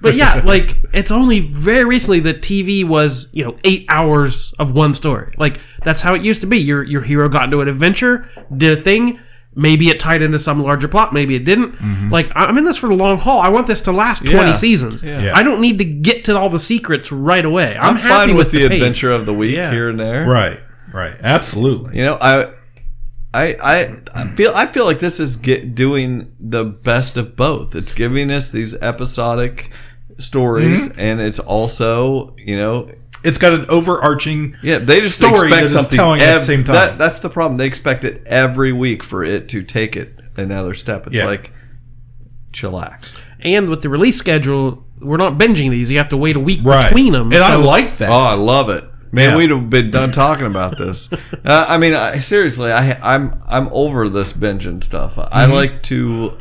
But 0.01 0.15
yeah, 0.15 0.41
like 0.45 0.77
it's 0.93 1.11
only 1.11 1.39
very 1.39 1.85
recently 1.85 2.19
that 2.21 2.41
TV 2.41 2.85
was, 2.87 3.27
you 3.31 3.43
know, 3.43 3.57
eight 3.63 3.85
hours 3.89 4.53
of 4.59 4.73
one 4.73 4.93
story. 4.93 5.33
Like 5.37 5.59
that's 5.83 6.01
how 6.01 6.13
it 6.13 6.21
used 6.21 6.41
to 6.41 6.47
be. 6.47 6.57
Your 6.59 6.83
your 6.83 7.01
hero 7.01 7.29
got 7.29 7.45
into 7.45 7.61
an 7.61 7.67
adventure, 7.67 8.29
did 8.55 8.77
a 8.77 8.81
thing. 8.81 9.19
Maybe 9.55 9.89
it 9.89 9.99
tied 9.99 10.21
into 10.21 10.39
some 10.39 10.61
larger 10.63 10.87
plot. 10.87 11.11
Maybe 11.11 11.35
it 11.35 11.43
didn't. 11.43 12.09
Like 12.11 12.29
I- 12.35 12.45
I'm 12.45 12.57
in 12.57 12.63
this 12.65 12.77
for 12.77 12.87
the 12.87 12.93
long 12.95 13.17
haul. 13.17 13.39
I 13.39 13.49
want 13.49 13.67
this 13.67 13.81
to 13.81 13.91
last 13.91 14.19
20 14.23 14.35
Yeah. 14.35 14.53
seasons. 14.53 15.03
Yeah. 15.03 15.31
I 15.35 15.41
don't 15.43 15.59
need 15.59 15.79
to 15.79 15.83
get 15.85 16.23
to 16.25 16.37
all 16.37 16.49
the 16.49 16.59
secrets 16.59 17.11
right 17.11 17.43
away. 17.43 17.75
I'm, 17.77 17.91
I'm, 17.91 17.95
happy 17.97 18.27
fine 18.29 18.35
with 18.35 18.51
the, 18.51 18.67
pace. 18.67 18.71
adventure 18.77 19.11
of 19.11 19.25
the 19.25 19.33
week 19.33 19.55
Yeah. 19.55 19.71
here 19.71 19.89
and 19.89 19.99
there. 19.99 20.27
Right. 20.27 20.59
Right. 20.93 21.15
Absolutely. 21.21 21.97
You 21.97 22.05
know, 22.05 22.17
I, 22.21 22.51
I, 23.33 23.55
I, 23.61 23.95
I 24.15 24.27
feel 24.29 24.51
I 24.55 24.65
feel 24.65 24.85
like 24.85 24.99
this 24.99 25.19
is 25.19 25.35
get, 25.37 25.75
doing 25.75 26.31
the 26.39 26.63
best 26.63 27.17
of 27.17 27.35
both. 27.35 27.75
It's 27.75 27.91
giving 27.91 28.31
us 28.31 28.49
these 28.51 28.73
episodic 28.75 29.71
stories, 30.19 30.89
Mm-hmm. 30.89 30.99
and 30.99 31.21
it's 31.21 31.39
also 31.39 32.35
you 32.37 32.57
know. 32.57 32.89
It's 33.23 33.37
got 33.37 33.53
an 33.53 33.65
overarching. 33.69 34.55
Yeah, 34.63 34.79
they 34.79 35.01
just 35.01 35.17
Story 35.17 35.47
expect 35.49 35.63
is 35.63 35.73
something 35.73 35.97
telling 35.97 36.21
at 36.21 36.39
the 36.39 36.45
same 36.45 36.63
time. 36.63 36.73
That, 36.75 36.97
that's 36.97 37.19
the 37.19 37.29
problem. 37.29 37.57
They 37.57 37.67
expect 37.67 38.03
it 38.05 38.23
every 38.25 38.71
week 38.71 39.03
for 39.03 39.23
it 39.23 39.49
to 39.49 39.61
take 39.63 39.95
it 39.97 40.17
another 40.37 40.73
step. 40.73 41.05
It's 41.07 41.15
Yeah. 41.17 41.25
like 41.25 41.51
chillax. 42.53 43.15
And 43.41 43.69
with 43.69 43.81
the 43.81 43.89
release 43.89 44.17
schedule, 44.17 44.83
we're 44.99 45.17
not 45.17 45.37
binging 45.37 45.69
these. 45.69 45.89
You 45.91 45.97
have 45.97 46.09
to 46.09 46.17
wait 46.17 46.35
a 46.35 46.39
week 46.39 46.61
Right. 46.63 46.85
between 46.89 47.13
them. 47.13 47.31
And 47.31 47.43
I 47.43 47.51
So- 47.51 47.61
like 47.61 47.97
that. 47.99 48.09
Oh, 48.09 48.13
I 48.13 48.35
love 48.35 48.69
it, 48.69 48.83
man. 49.11 49.29
Yeah. 49.31 49.35
We'd 49.37 49.49
have 49.51 49.69
been 49.69 49.91
done 49.91 50.11
talking 50.11 50.45
about 50.45 50.77
this. 50.77 51.09
uh, 51.45 51.65
I 51.67 51.77
mean, 51.77 51.93
I, 51.93 52.19
seriously, 52.19 52.71
I, 52.71 52.97
I'm 53.01 53.35
I'm 53.47 53.69
over 53.71 54.09
this 54.09 54.33
binging 54.33 54.83
stuff. 54.83 55.17
I 55.17 55.45
like 55.45 55.83
to, 55.83 56.33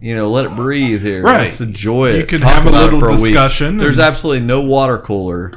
you 0.00 0.14
know, 0.16 0.30
let 0.30 0.44
it 0.46 0.54
breathe 0.56 1.02
here. 1.02 1.18
Mm-hmm. 1.18 1.26
Right. 1.26 1.40
Let's 1.44 1.60
enjoy 1.60 2.10
it. 2.10 2.16
You 2.18 2.26
can 2.26 2.40
talk 2.40 2.50
have 2.52 2.66
a 2.66 2.68
about 2.68 2.80
it 2.90 2.94
little 2.94 3.00
for 3.00 3.10
week. 3.12 3.32
discussion 3.32 3.76
There's 3.78 3.98
absolutely 3.98 4.46
no 4.46 4.60
water 4.60 4.98
cooler. 4.98 5.52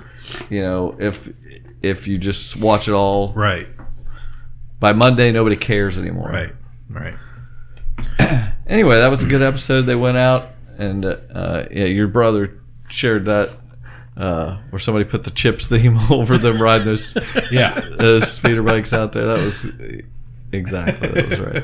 You 0.50 0.62
know, 0.62 0.95
if 1.00 1.29
if 1.81 2.07
you 2.07 2.17
just 2.17 2.57
watch 2.57 2.88
it 2.88 2.93
all 2.93 3.33
right. 3.33 3.67
by 4.79 4.93
Monday, 4.93 5.31
nobody 5.31 5.55
cares 5.55 5.98
anymore. 5.98 6.29
Right. 6.29 6.53
Right. 6.89 7.15
Anyway, 8.69 8.98
that 8.98 9.09
was 9.09 9.24
a 9.24 9.27
good 9.27 9.41
episode. 9.41 9.83
They 9.88 9.95
went 9.95 10.17
out 10.17 10.50
and 10.77 11.03
uh, 11.03 11.65
yeah, 11.71 11.86
your 11.86 12.07
brother 12.07 12.62
shared 12.88 13.25
that. 13.25 13.50
Uh, 14.15 14.59
where 14.69 14.79
somebody 14.79 15.05
put 15.05 15.24
the 15.24 15.31
CHiPs 15.31 15.67
theme 15.67 15.98
over 16.12 16.38
them 16.38 16.62
riding 16.62 16.86
those 16.86 17.17
Yeah. 17.51 17.79
those 17.98 18.31
speeder 18.31 18.62
bikes 18.62 18.93
out 18.93 19.12
there. 19.13 19.25
That 19.25 19.43
was 19.43 19.65
exactly 20.51 21.07
that 21.07 21.29
was 21.29 21.39
right. 21.39 21.63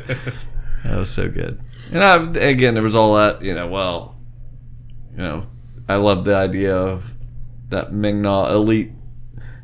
That 0.86 0.98
was 0.98 1.10
so 1.12 1.30
good. 1.30 1.62
And 1.94 2.04
I, 2.04 2.16
again, 2.48 2.74
there 2.74 2.82
was 2.84 2.96
all 2.96 3.16
that 3.18 3.44
you 3.44 3.54
know. 3.54 3.68
Well, 3.68 4.16
you 5.12 5.18
know, 5.18 5.44
I 5.88 5.98
love 5.98 6.26
the 6.26 6.36
idea 6.36 6.76
of 6.76 7.14
that 7.70 7.94
Ming-Na 7.94 8.52
elite, 8.54 8.92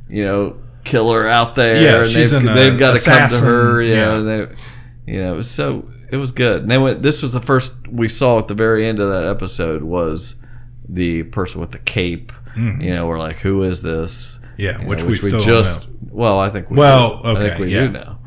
you 0.09 0.23
know, 0.23 0.57
killer 0.83 1.27
out 1.27 1.55
there, 1.55 1.81
Yeah, 1.81 2.03
and 2.03 2.11
she's 2.11 2.31
they've, 2.31 2.41
an, 2.41 2.47
uh, 2.49 2.53
they've 2.55 2.79
got 2.79 2.97
to 2.97 3.03
come 3.03 3.29
to 3.29 3.39
her. 3.39 3.81
Yeah, 3.81 3.95
yeah. 3.95 4.15
and 4.17 4.27
they, 4.27 4.55
you 5.13 5.19
know, 5.21 5.33
it 5.33 5.37
was 5.37 5.49
so 5.51 5.89
it 6.11 6.17
was 6.17 6.31
good. 6.31 6.63
And 6.63 6.71
then 6.71 6.81
when, 6.81 7.01
this 7.01 7.21
was 7.21 7.31
the 7.33 7.39
first 7.41 7.87
we 7.87 8.07
saw 8.09 8.39
at 8.39 8.47
the 8.47 8.53
very 8.55 8.85
end 8.85 8.99
of 8.99 9.09
that 9.09 9.23
episode 9.25 9.83
was 9.83 10.41
the 10.89 11.23
person 11.23 11.61
with 11.61 11.71
the 11.71 11.79
cape. 11.79 12.31
You 12.57 12.93
know, 12.93 13.07
we're 13.07 13.17
like, 13.19 13.37
who 13.37 13.63
is 13.63 13.81
this? 13.81 14.41
Yeah, 14.57 14.81
You 14.81 14.87
which 14.87 14.99
know, 14.99 15.05
we 15.05 15.15
still 15.17 15.39
don't 15.45 15.63
know. 15.65 15.81
well, 16.11 16.37
I 16.37 16.49
think 16.49 16.69
we 16.69 16.75
Well, 16.77 17.21
do. 17.21 17.29
I 17.29 17.33
think 17.39 17.53
okay, 17.53 17.61
we 17.63 17.73
yeah. 17.73 17.87
do 17.87 17.91
now. 17.93 18.19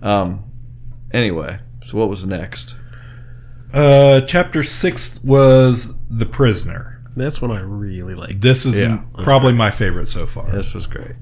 Um. 0.00 0.44
Anyway, 1.10 1.58
so 1.86 1.98
what 1.98 2.08
was 2.08 2.24
next? 2.24 2.76
Uh, 3.72 4.20
chapter 4.22 4.62
six 4.62 5.18
was 5.24 5.94
the 6.08 6.24
prisoner. 6.26 6.97
This 7.18 7.40
one 7.42 7.50
I 7.50 7.60
really 7.60 8.14
like. 8.14 8.40
This 8.40 8.64
is 8.64 8.78
Yeah. 8.78 8.84
m- 8.92 9.06
probably 9.24 9.52
my 9.52 9.70
favorite 9.70 10.08
so 10.08 10.26
far. 10.26 10.50
This 10.50 10.74
was 10.74 10.86
great. 10.86 11.12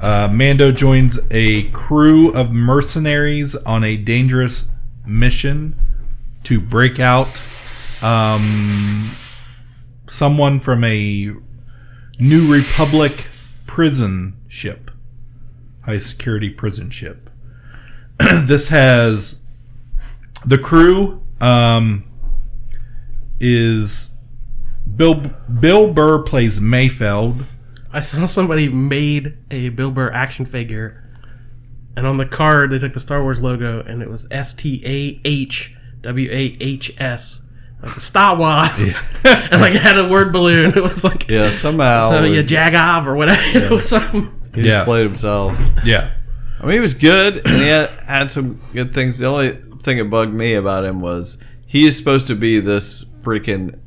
Uh, 0.00 0.28
Mando 0.32 0.70
joins 0.72 1.18
a 1.30 1.64
crew 1.70 2.30
of 2.32 2.52
mercenaries 2.52 3.54
on 3.56 3.82
a 3.84 3.96
dangerous 3.96 4.66
mission 5.06 5.74
to 6.44 6.60
break 6.60 7.00
out 7.00 7.40
um, 8.02 9.10
someone 10.06 10.60
from 10.60 10.84
a 10.84 11.32
New 12.20 12.52
Republic 12.52 13.26
prison 13.66 14.34
ship, 14.48 14.90
high 15.82 15.98
security 15.98 16.48
prison 16.50 16.90
ship. 16.90 17.28
this 18.18 18.68
has 18.68 19.36
the 20.46 20.58
crew 20.58 21.22
um, 21.40 22.04
is 23.40 24.14
Bill 24.96 25.14
Bill 25.60 25.92
Burr 25.92 26.22
plays 26.22 26.60
Mayfeld. 26.60 27.44
I 27.92 28.00
saw 28.00 28.26
somebody 28.26 28.68
made 28.68 29.36
a 29.50 29.70
Bill 29.70 29.90
Burr 29.90 30.10
action 30.10 30.44
figure, 30.44 31.04
and 31.96 32.06
on 32.06 32.16
the 32.18 32.26
card 32.26 32.70
they 32.70 32.78
took 32.78 32.92
the 32.94 33.00
Star 33.00 33.22
Wars 33.22 33.40
logo, 33.40 33.80
and 33.82 34.02
it 34.02 34.10
was 34.10 34.26
S 34.30 34.54
T 34.54 34.82
A 34.84 35.20
H 35.24 35.74
W 36.02 36.28
A 36.30 36.56
H 36.60 36.92
S, 36.98 37.40
Star 37.96 38.36
Wars, 38.36 38.78
and 39.24 39.60
like 39.60 39.74
it 39.74 39.82
had 39.82 39.98
a 39.98 40.08
word 40.08 40.32
balloon. 40.32 40.72
It 40.76 40.82
was 40.82 41.04
like 41.04 41.28
Yeah, 41.28 41.50
somehow 41.50 42.10
so 42.10 42.24
yeah, 42.24 42.42
he 42.42 42.46
Jagov 42.46 43.06
or 43.06 43.14
whatever. 43.14 43.40
It 43.66 43.70
was 43.70 43.88
some- 43.88 44.34
just 44.52 44.66
Yeah. 44.66 44.84
played 44.84 45.06
himself. 45.06 45.56
Yeah. 45.84 46.12
I 46.60 46.64
mean, 46.64 46.72
he 46.74 46.80
was 46.80 46.94
good, 46.94 47.36
and 47.46 47.56
he 47.62 47.68
had, 47.68 47.90
had 48.00 48.32
some 48.32 48.60
good 48.72 48.92
things. 48.92 49.18
The 49.20 49.26
only 49.26 49.56
thing 49.82 49.98
that 49.98 50.06
bugged 50.10 50.34
me 50.34 50.54
about 50.54 50.84
him 50.84 50.98
was 51.00 51.40
he 51.66 51.86
is 51.86 51.96
supposed 51.96 52.26
to 52.26 52.34
be 52.34 52.58
this 52.58 53.04
freaking 53.22 53.78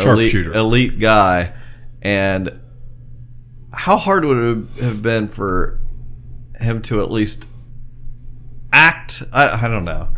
elite, 0.00 0.32
elite 0.54 0.98
guy, 0.98 1.52
and 2.00 2.58
how 3.72 3.96
hard 3.96 4.24
would 4.24 4.36
it 4.36 4.82
have 4.82 5.02
been 5.02 5.28
for 5.28 5.80
him 6.58 6.82
to 6.82 7.00
at 7.00 7.10
least 7.10 7.46
act? 8.72 9.22
I, 9.32 9.66
I 9.66 9.68
don't 9.68 9.84
know. 9.84 10.08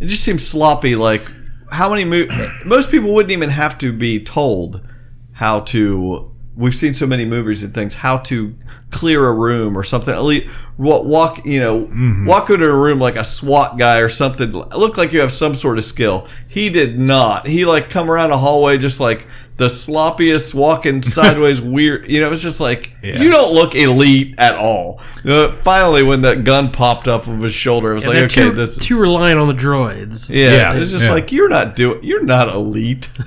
It 0.00 0.06
just 0.06 0.24
seems 0.24 0.46
sloppy. 0.46 0.96
Like 0.96 1.30
how 1.70 1.90
many 1.90 2.04
mo- 2.04 2.50
most 2.64 2.90
people 2.90 3.14
wouldn't 3.14 3.32
even 3.32 3.50
have 3.50 3.78
to 3.78 3.92
be 3.92 4.22
told 4.22 4.86
how 5.32 5.60
to. 5.60 6.33
We've 6.56 6.74
seen 6.74 6.94
so 6.94 7.06
many 7.06 7.24
movies 7.24 7.62
and 7.64 7.74
things 7.74 7.94
how 7.94 8.18
to 8.18 8.54
clear 8.90 9.26
a 9.26 9.32
room 9.32 9.76
or 9.76 9.82
something. 9.82 10.14
At 10.14 10.22
least 10.22 10.46
wa- 10.78 11.02
walk, 11.02 11.44
you 11.44 11.58
know, 11.58 11.90
walk 12.26 12.48
into 12.50 12.68
a 12.68 12.76
room 12.76 13.00
like 13.00 13.16
a 13.16 13.24
SWAT 13.24 13.76
guy 13.76 13.98
or 13.98 14.08
something. 14.08 14.52
Look 14.52 14.96
like 14.96 15.12
you 15.12 15.18
have 15.20 15.32
some 15.32 15.56
sort 15.56 15.78
of 15.78 15.84
skill. 15.84 16.28
He 16.46 16.70
did 16.70 16.96
not. 16.98 17.48
He 17.48 17.64
like 17.64 17.90
come 17.90 18.08
around 18.10 18.30
a 18.30 18.38
hallway 18.38 18.78
just 18.78 19.00
like 19.00 19.26
the 19.56 19.66
sloppiest, 19.66 20.54
walking 20.54 21.02
sideways, 21.02 21.60
weird. 21.60 22.08
You 22.08 22.20
know, 22.20 22.30
it's 22.30 22.42
just 22.42 22.60
like 22.60 22.92
Yeah. 23.02 23.20
you 23.20 23.30
don't 23.30 23.52
look 23.52 23.74
elite 23.74 24.34
at 24.38 24.54
all. 24.54 25.00
Uh, 25.24 25.50
finally, 25.52 26.04
when 26.04 26.22
that 26.22 26.44
gun 26.44 26.70
popped 26.70 27.08
up 27.08 27.26
of 27.26 27.40
his 27.40 27.54
shoulder, 27.54 27.90
it 27.90 27.94
was 27.94 28.04
Yeah, 28.04 28.10
like, 28.10 28.18
okay, 28.24 28.42
too, 28.42 28.50
this 28.52 28.76
is 28.76 28.84
too 28.86 29.00
reliant 29.00 29.40
on 29.40 29.48
the 29.48 29.54
droids. 29.54 30.28
yeah, 30.30 30.52
Yeah, 30.52 30.74
it's 30.74 30.92
just 30.92 31.06
yeah. 31.06 31.12
like 31.12 31.32
you're 31.32 31.48
not 31.48 31.74
doing. 31.74 31.98
You're 32.04 32.22
not 32.24 32.48
elite. 32.54 33.08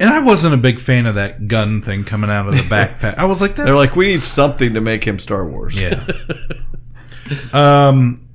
And 0.00 0.08
I 0.10 0.20
wasn't 0.20 0.54
a 0.54 0.56
big 0.56 0.80
fan 0.80 1.06
of 1.06 1.14
that 1.16 1.46
gun 1.46 1.82
thing 1.82 2.04
coming 2.04 2.30
out 2.30 2.48
of 2.48 2.54
the 2.54 2.62
backpack. 2.74 3.16
I 3.18 3.26
was 3.26 3.40
like, 3.40 3.54
that's 3.54 3.66
They're 3.66 3.76
like, 3.76 3.94
we 3.94 4.06
need 4.06 4.24
something 4.24 4.74
to 4.74 4.80
make 4.80 5.04
him 5.04 5.18
Star 5.18 5.46
Wars. 5.46 5.78
yeah. 5.78 6.06
um, 7.52 8.26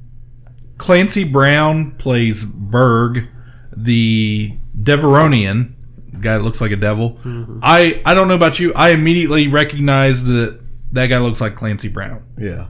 Clancy 0.77 1.23
Brown 1.23 1.91
plays 1.91 2.43
Berg, 2.45 3.27
the 3.75 4.53
Devaronian 4.79 5.73
guy 6.21 6.37
that 6.37 6.43
looks 6.43 6.61
like 6.61 6.71
a 6.71 6.75
devil. 6.77 7.17
I 7.61 8.01
I 8.05 8.13
don't 8.13 8.27
know 8.27 8.35
about 8.35 8.59
you. 8.59 8.73
I 8.73 8.89
immediately 8.89 9.47
recognized 9.47 10.27
that 10.27 10.59
that 10.91 11.07
guy 11.07 11.17
looks 11.19 11.41
like 11.41 11.55
Clancy 11.55 11.87
Brown. 11.89 12.23
yeah. 12.37 12.67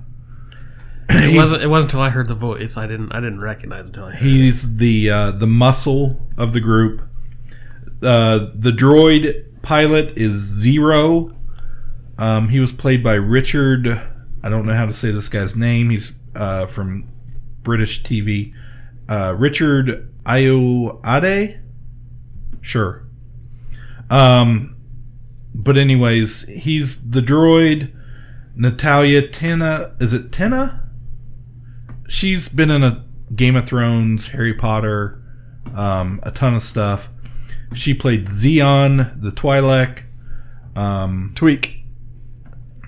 It 1.10 1.36
wasn't. 1.36 1.62
It 1.62 1.68
wasn't 1.68 1.92
until 1.92 2.02
I 2.02 2.10
heard 2.10 2.28
the 2.28 2.34
voice 2.36 2.78
I 2.78 2.88
didn't. 2.88 3.12
I 3.12 3.20
didn't 3.20 3.40
recognize 3.40 3.86
until 3.86 4.06
I. 4.06 4.12
Heard. 4.12 4.22
He's 4.22 4.78
the 4.78 5.10
uh, 5.12 5.32
the 5.32 5.46
muscle 5.48 6.20
of 6.36 6.54
the 6.54 6.60
group. 6.60 7.04
Uh, 8.02 8.52
the 8.54 8.72
droid 8.72 9.62
pilot 9.62 10.18
is 10.18 10.34
Zero. 10.34 11.36
Um, 12.18 12.50
he 12.50 12.60
was 12.60 12.72
played 12.72 13.04
by 13.04 13.14
Richard. 13.14 13.88
I 14.44 14.50
don't 14.50 14.66
know 14.66 14.74
how 14.74 14.86
to 14.86 14.94
say 14.94 15.12
this 15.12 15.30
guy's 15.30 15.56
name. 15.56 15.90
He's 15.90 16.14
uh, 16.36 16.66
from 16.68 17.10
British 17.64 18.04
TV. 18.04 18.54
Uh, 19.10 19.36
Richard 19.38 20.14
Ayoade. 20.24 21.62
Sure. 22.62 23.06
Um, 24.10 24.76
but 25.54 25.78
anyways, 25.78 26.48
he's 26.48 27.10
the 27.10 27.22
droid. 27.22 27.94
Natalia 28.56 29.28
Tena. 29.28 30.02
Is 30.02 30.14
it 30.14 30.32
Tena? 30.32 30.86
she's 32.08 32.48
been 32.50 32.70
in 32.70 32.84
a 32.84 33.04
Game 33.36 33.56
of 33.56 33.66
Thrones, 33.66 34.28
Harry 34.28 34.54
Potter, 34.54 35.22
um, 35.74 36.20
a 36.24 36.32
ton 36.32 36.54
of 36.54 36.64
stuff. 36.64 37.10
She 37.74 37.94
played 37.94 38.28
Xi'an, 38.28 39.22
the 39.22 39.32
Twi'lek. 39.32 40.04
Um, 40.76 41.32
Tweak. 41.36 41.84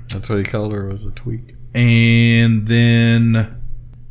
That's 0.10 0.30
what 0.30 0.40
he 0.40 0.44
called 0.46 0.72
her. 0.74 0.86
Was 0.88 1.04
a 1.06 1.12
tweak. 1.12 1.56
and 1.74 2.68
then 2.68 3.62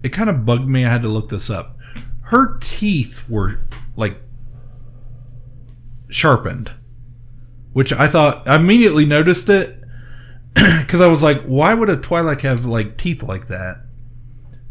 it 0.03 0.11
kind 0.11 0.29
of 0.29 0.45
bugged 0.45 0.69
me. 0.69 0.85
I 0.85 0.91
had 0.91 1.03
to 1.03 1.09
look 1.09 1.29
this 1.31 1.49
up. 1.51 1.77
Her 2.25 2.59
teeth 2.61 3.29
were 3.29 3.61
like 3.97 4.19
sharpened, 6.09 6.71
which 7.73 7.93
I 7.93 8.09
thought 8.09 8.47
I 8.47 8.57
immediately 8.57 9.07
noticed 9.07 9.49
it 9.49 9.83
because 10.55 11.01
I 11.01 11.07
was 11.07 11.23
like, 11.23 11.43
why 11.45 11.73
would 11.75 11.89
a 11.91 11.97
Twi'lek 11.97 12.41
have 12.43 12.65
like 12.65 12.99
teeth 12.99 13.23
like 13.23 13.49
that? 13.49 13.83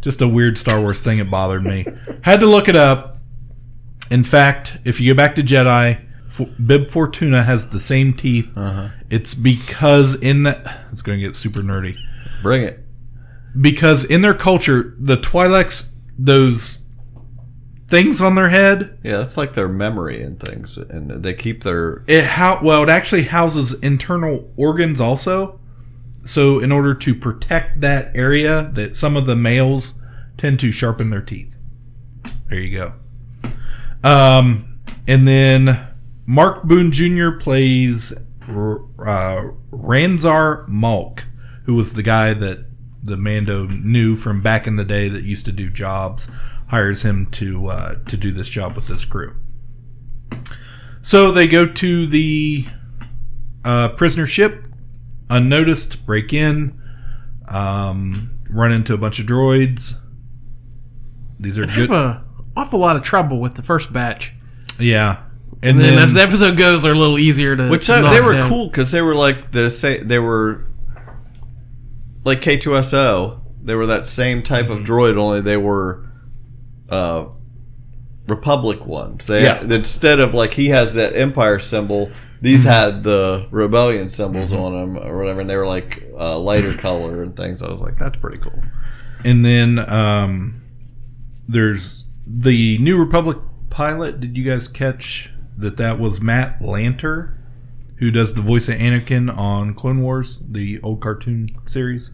Just 0.02 0.22
a 0.22 0.28
weird 0.28 0.58
Star 0.60 0.80
Wars 0.80 1.00
thing. 1.00 1.18
It 1.20 1.32
bothered 1.32 1.64
me. 1.64 1.86
had 2.22 2.40
to 2.42 2.46
look 2.46 2.68
it 2.68 2.76
up. 2.76 3.15
In 4.12 4.24
fact, 4.24 4.78
if 4.86 5.00
you 5.02 5.14
go 5.14 5.18
back 5.18 5.36
to 5.36 5.44
Jedi, 5.44 6.02
F- 6.28 6.48
Bib 6.66 6.90
Fortuna 6.92 7.44
has 7.44 7.70
the 7.70 7.80
same 7.80 8.14
teeth. 8.14 8.56
Uh-huh. 8.58 8.90
It's 9.10 9.34
because 9.34 10.16
in 10.16 10.44
that 10.44 10.80
it's 10.92 11.02
going 11.02 11.20
to 11.20 11.26
get 11.26 11.36
super 11.36 11.62
nerdy 11.62 11.96
Bring 12.44 12.64
it. 12.64 12.84
because 13.60 14.04
in 14.04 14.22
their 14.22 14.34
culture, 14.34 14.96
the 15.00 15.18
Twi'leks, 15.18 15.90
those 16.20 16.86
things 17.88 18.20
on 18.22 18.36
their 18.36 18.50
head, 18.50 18.98
Yeah, 19.04 19.18
that's 19.18 19.38
like 19.38 19.54
their 19.54 19.68
memory 19.70 20.22
and 20.22 20.40
things, 20.40 20.78
and 20.78 21.24
they 21.24 21.34
keep 21.34 21.64
their. 21.64 22.04
it 22.08 22.26
how 22.26 22.60
well 22.64 22.84
it 22.84 22.90
actually 22.90 23.24
houses 23.24 23.74
internal 23.82 24.52
organs 24.58 25.00
also. 25.02 25.60
So 26.24 26.60
in 26.60 26.72
order 26.72 26.94
to 26.96 27.14
protect 27.16 27.82
that 27.82 28.16
area, 28.16 28.72
that 28.74 28.96
some 28.96 29.16
of 29.16 29.26
the 29.28 29.36
males 29.36 29.94
tend 30.38 30.60
to 30.62 30.72
sharpen 30.72 31.12
their 31.12 31.22
teeth. 31.22 31.56
There 32.50 32.60
you 32.60 32.76
go. 32.78 32.94
Um, 34.06 34.80
and 35.08 35.28
then 35.28 35.88
Mark 36.28 36.64
Boone 36.64 36.92
Jr. 36.92 37.32
plays 37.32 38.12
uh, 38.12 38.16
Ranzar 39.72 40.70
Malk, 40.70 41.24
who 41.66 41.74
was 41.74 41.94
the 41.94 42.04
guy 42.04 42.36
that 42.36 42.66
the 43.04 43.18
Mando 43.18 43.66
knew 43.66 44.16
from 44.16 44.42
back 44.42 44.68
in 44.68 44.76
the 44.76 44.86
day 44.86 45.10
that 45.10 45.24
used 45.24 45.46
to 45.46 45.52
do 45.52 45.70
jobs. 45.70 46.28
Hires 46.68 47.04
him 47.04 47.28
to 47.32 47.68
uh, 47.68 47.96
to 48.06 48.18
do 48.18 48.32
this 48.32 48.48
job 48.50 48.76
with 48.76 48.88
this 48.88 49.06
crew. 49.06 49.36
So 51.02 51.32
they 51.32 51.48
go 51.48 51.68
to 51.68 52.08
the 52.08 52.66
uh, 53.64 53.90
prisoner 53.90 54.26
ship 54.26 54.64
unnoticed, 55.30 56.06
break 56.06 56.34
in, 56.34 56.80
um, 57.48 58.40
run 58.50 58.72
into 58.72 58.94
a 58.94 58.98
bunch 58.98 59.20
of 59.20 59.26
droids. 59.26 59.94
These 61.40 61.58
are 61.58 61.66
good. 61.66 61.90
Awful 62.56 62.80
lot 62.80 62.96
of 62.96 63.02
trouble 63.04 63.40
with 63.40 63.56
the 63.56 63.64
first 63.64 63.92
batch. 63.94 64.34
Yeah. 64.80 65.24
And 65.64 65.80
then, 65.80 65.98
as 65.98 66.14
the 66.14 66.22
episode 66.22 66.58
goes, 66.58 66.84
they're 66.84 66.92
a 66.94 66.98
little 66.98 67.18
easier 67.18 67.56
to. 67.56 67.70
Which 67.70 67.88
to 67.88 67.94
uh, 67.94 68.10
they 68.14 68.22
were 68.22 68.34
down. 68.34 68.50
cool 68.50 68.68
because 68.68 68.92
they 68.92 69.02
were 69.02 69.16
like 69.16 69.52
the 69.52 69.72
same. 69.72 70.08
They 70.08 70.20
were 70.20 70.66
like 72.24 72.42
K2SO. 72.42 73.42
They 73.64 73.74
were 73.76 73.88
that 73.88 74.06
same 74.06 74.44
type 74.44 74.70
of 74.70 74.80
droid, 74.80 75.18
only 75.18 75.42
they 75.42 75.58
were 75.58 76.06
uh, 76.90 77.26
Republic 78.28 78.86
ones. 78.86 79.26
They 79.26 79.44
Yeah. 79.44 79.62
instead 79.64 80.20
of 80.20 80.34
like 80.36 80.54
he 80.54 80.68
has 80.70 80.94
that 80.96 81.16
Empire 81.16 81.58
symbol, 81.60 82.12
these 82.42 82.64
had 82.64 83.04
the 83.04 83.48
Rebellion 83.50 84.10
symbols 84.10 84.54
on 84.54 84.74
them 84.74 84.98
or 85.04 85.18
whatever, 85.18 85.42
and 85.42 85.50
they 85.50 85.56
were 85.58 85.66
like 85.68 86.04
uh, 86.16 86.38
lighter 86.38 86.76
color 86.78 87.24
and 87.24 87.36
things. 87.36 87.64
I 87.64 87.70
was 87.70 87.82
like, 87.82 87.98
that's 87.98 88.18
pretty 88.18 88.38
cool. 88.38 88.62
and 89.24 89.44
then 89.44 89.80
um, 89.92 90.62
there's 91.48 92.05
the 92.28 92.78
New 92.80 92.98
Republic 92.98 93.38
pilot. 93.70 94.20
Did 94.20 94.38
you 94.38 94.44
guys 94.44 94.68
catch 94.68 95.32
that? 95.58 95.78
That 95.78 96.00
was 96.00 96.20
Matt 96.22 96.60
Lanter, 96.60 97.36
who 97.98 98.12
does 98.12 98.34
the 98.34 98.42
voice 98.42 98.68
of 98.68 98.76
Anakin 98.76 99.36
on 99.36 99.74
Clone 99.74 100.02
Wars, 100.02 100.42
the 100.48 100.80
old 100.82 101.02
cartoon 101.02 101.48
series. 101.66 102.12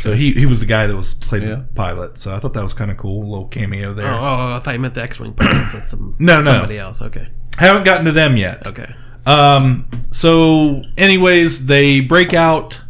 So 0.00 0.14
he, 0.14 0.32
he 0.32 0.46
was 0.46 0.58
the 0.60 0.66
guy 0.66 0.86
that 0.86 0.96
was 0.96 1.14
played 1.14 1.42
Yeah. 1.42 1.48
the 1.56 1.66
pilot. 1.74 2.18
So 2.18 2.34
I 2.34 2.40
thought 2.40 2.54
that 2.54 2.62
was 2.62 2.74
kind 2.74 2.90
of 2.90 2.96
cool, 2.96 3.22
a 3.22 3.28
little 3.28 3.46
cameo 3.48 3.90
Oh, 3.90 3.94
there. 3.94 4.12
oh, 4.12 4.54
I 4.54 4.60
thought 4.60 4.72
you 4.74 4.80
meant 4.80 4.94
the 4.94 5.02
X-wing 5.02 5.34
pilots. 5.34 5.72
That's 5.72 5.90
some, 5.90 6.16
No, 6.20 6.38
no. 6.40 6.50
somebody 6.52 6.78
else. 6.78 7.00
Okay, 7.02 7.28
Haven't 7.58 7.84
gotten 7.84 8.04
to 8.06 8.12
them 8.12 8.36
yet. 8.36 8.66
okay. 8.66 8.94
Um. 9.26 9.88
So, 10.10 10.82
anyways, 10.98 11.66
they 11.66 12.00
break 12.00 12.34
out. 12.34 12.80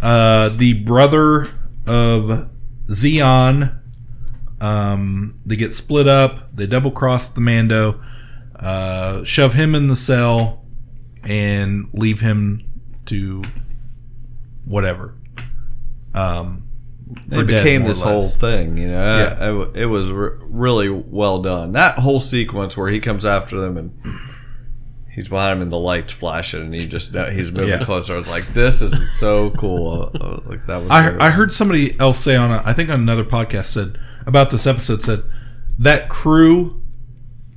Uh, 0.00 0.50
the 0.50 0.74
brother 0.84 1.48
of 1.86 2.50
Xi'an. 2.88 3.77
Um. 4.60 5.40
They 5.46 5.56
get 5.56 5.74
split 5.74 6.08
up. 6.08 6.54
They 6.54 6.66
double 6.66 6.90
cross 6.90 7.28
the 7.28 7.40
Mando. 7.40 8.00
Uh, 8.56 9.22
shove 9.24 9.54
him 9.54 9.74
in 9.74 9.86
the 9.88 9.96
cell, 9.96 10.64
and 11.22 11.88
leave 11.92 12.20
him 12.20 12.64
to 13.06 13.42
whatever. 14.64 15.14
Um. 16.14 16.64
It 17.30 17.46
became 17.46 17.84
this 17.84 18.02
whole 18.02 18.28
thing, 18.28 18.76
you 18.76 18.88
know. 18.88 18.98
Yeah. 18.98 19.36
I- 19.40 19.46
I 19.46 19.82
it 19.82 19.86
was 19.86 20.10
re- 20.10 20.36
really 20.42 20.90
well 20.90 21.40
done. 21.40 21.72
That 21.72 21.98
whole 22.00 22.20
sequence 22.20 22.76
where 22.76 22.90
he 22.90 23.00
comes 23.00 23.24
after 23.24 23.58
them 23.58 23.78
and 23.78 23.98
he's 25.14 25.26
behind 25.30 25.54
him 25.56 25.62
and 25.62 25.72
the 25.72 25.78
lights 25.78 26.12
flashing 26.12 26.60
and 26.60 26.74
he 26.74 26.86
just 26.86 27.14
he's 27.30 27.50
moving 27.50 27.70
Yeah. 27.70 27.82
closer. 27.84 28.12
I 28.12 28.18
was 28.18 28.28
like, 28.28 28.52
this 28.52 28.82
is 28.82 29.18
so 29.18 29.48
cool. 29.52 30.10
I 30.20 30.48
like 30.50 30.66
that 30.66 30.76
was. 30.82 30.90
I, 30.90 31.28
I 31.28 31.30
heard 31.30 31.50
somebody 31.50 31.98
else 31.98 32.18
say 32.18 32.36
on 32.36 32.50
a, 32.50 32.62
I 32.66 32.74
think 32.74 32.90
on 32.90 33.00
another 33.00 33.24
podcast 33.24 33.66
said 33.66 33.98
about 34.28 34.50
this 34.50 34.66
episode 34.66 35.02
said 35.02 35.24
that 35.78 36.08
crew 36.08 36.80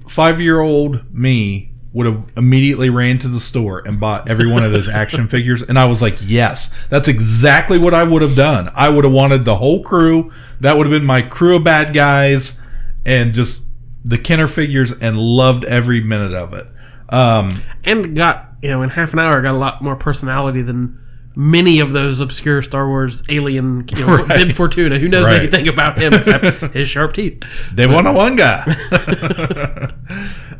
five 0.07 0.39
year 0.39 0.61
old 0.61 1.13
me 1.13 1.69
would 1.93 2.05
have 2.05 2.31
immediately 2.37 2.89
ran 2.89 3.19
to 3.19 3.27
the 3.27 3.39
store 3.41 3.85
and 3.85 3.99
bought 3.99 4.29
every 4.29 4.47
one 4.47 4.63
of 4.63 4.71
those 4.71 4.87
action 4.87 5.27
figures. 5.27 5.61
And 5.61 5.77
I 5.77 5.85
was 5.85 6.01
like 6.01 6.17
yes 6.21 6.69
that's 6.89 7.09
exactly 7.09 7.77
what 7.77 7.93
I 7.93 8.03
would 8.03 8.21
have 8.21 8.35
done. 8.35 8.71
I 8.73 8.87
would 8.89 9.03
have 9.03 9.13
wanted 9.13 9.43
the 9.43 9.57
whole 9.57 9.83
crew. 9.83 10.31
That 10.61 10.77
would 10.77 10.87
have 10.87 10.91
been 10.91 11.05
my 11.05 11.21
crew 11.21 11.57
of 11.57 11.65
bad 11.65 11.93
guys 11.93 12.57
and 13.05 13.33
just 13.33 13.63
the 14.03 14.17
Kenner 14.17 14.47
figures 14.47 14.93
and 14.93 15.19
loved 15.19 15.65
every 15.65 16.01
minute 16.01 16.33
of 16.33 16.53
it. 16.53 16.67
Um 17.09 17.61
And 17.83 18.15
got 18.15 18.53
you 18.61 18.69
know 18.69 18.81
in 18.81 18.89
half 18.89 19.11
an 19.11 19.19
hour 19.19 19.41
got 19.41 19.55
a 19.55 19.57
lot 19.57 19.81
more 19.81 19.97
personality 19.97 20.61
than 20.61 20.97
many 21.35 21.79
of 21.79 21.93
those 21.93 22.19
obscure 22.19 22.61
Star 22.61 22.87
Wars 22.87 23.23
alien 23.29 23.87
you 23.89 24.05
know, 24.05 24.17
Right. 24.17 24.47
Bib 24.47 24.55
Fortuna. 24.55 24.99
Who 24.99 25.07
knows 25.07 25.25
Right. 25.25 25.41
anything 25.41 25.67
about 25.67 25.97
him 25.99 26.13
except 26.13 26.45
his 26.73 26.89
sharp 26.89 27.13
teeth? 27.13 27.41
They 27.73 27.87
want 27.87 28.07
a 28.07 28.11
one 28.11 28.35
guy. 28.35 28.63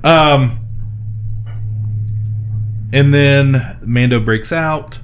um, 0.03 0.59
and 2.93 3.13
then 3.13 3.77
Mando 3.83 4.19
breaks 4.19 4.51
out, 4.51 4.99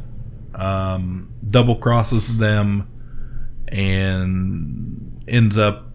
um, 0.56 1.30
double 1.49 1.75
crosses 1.75 2.38
them, 2.38 2.88
and 3.67 5.23
ends 5.27 5.58
up 5.58 5.86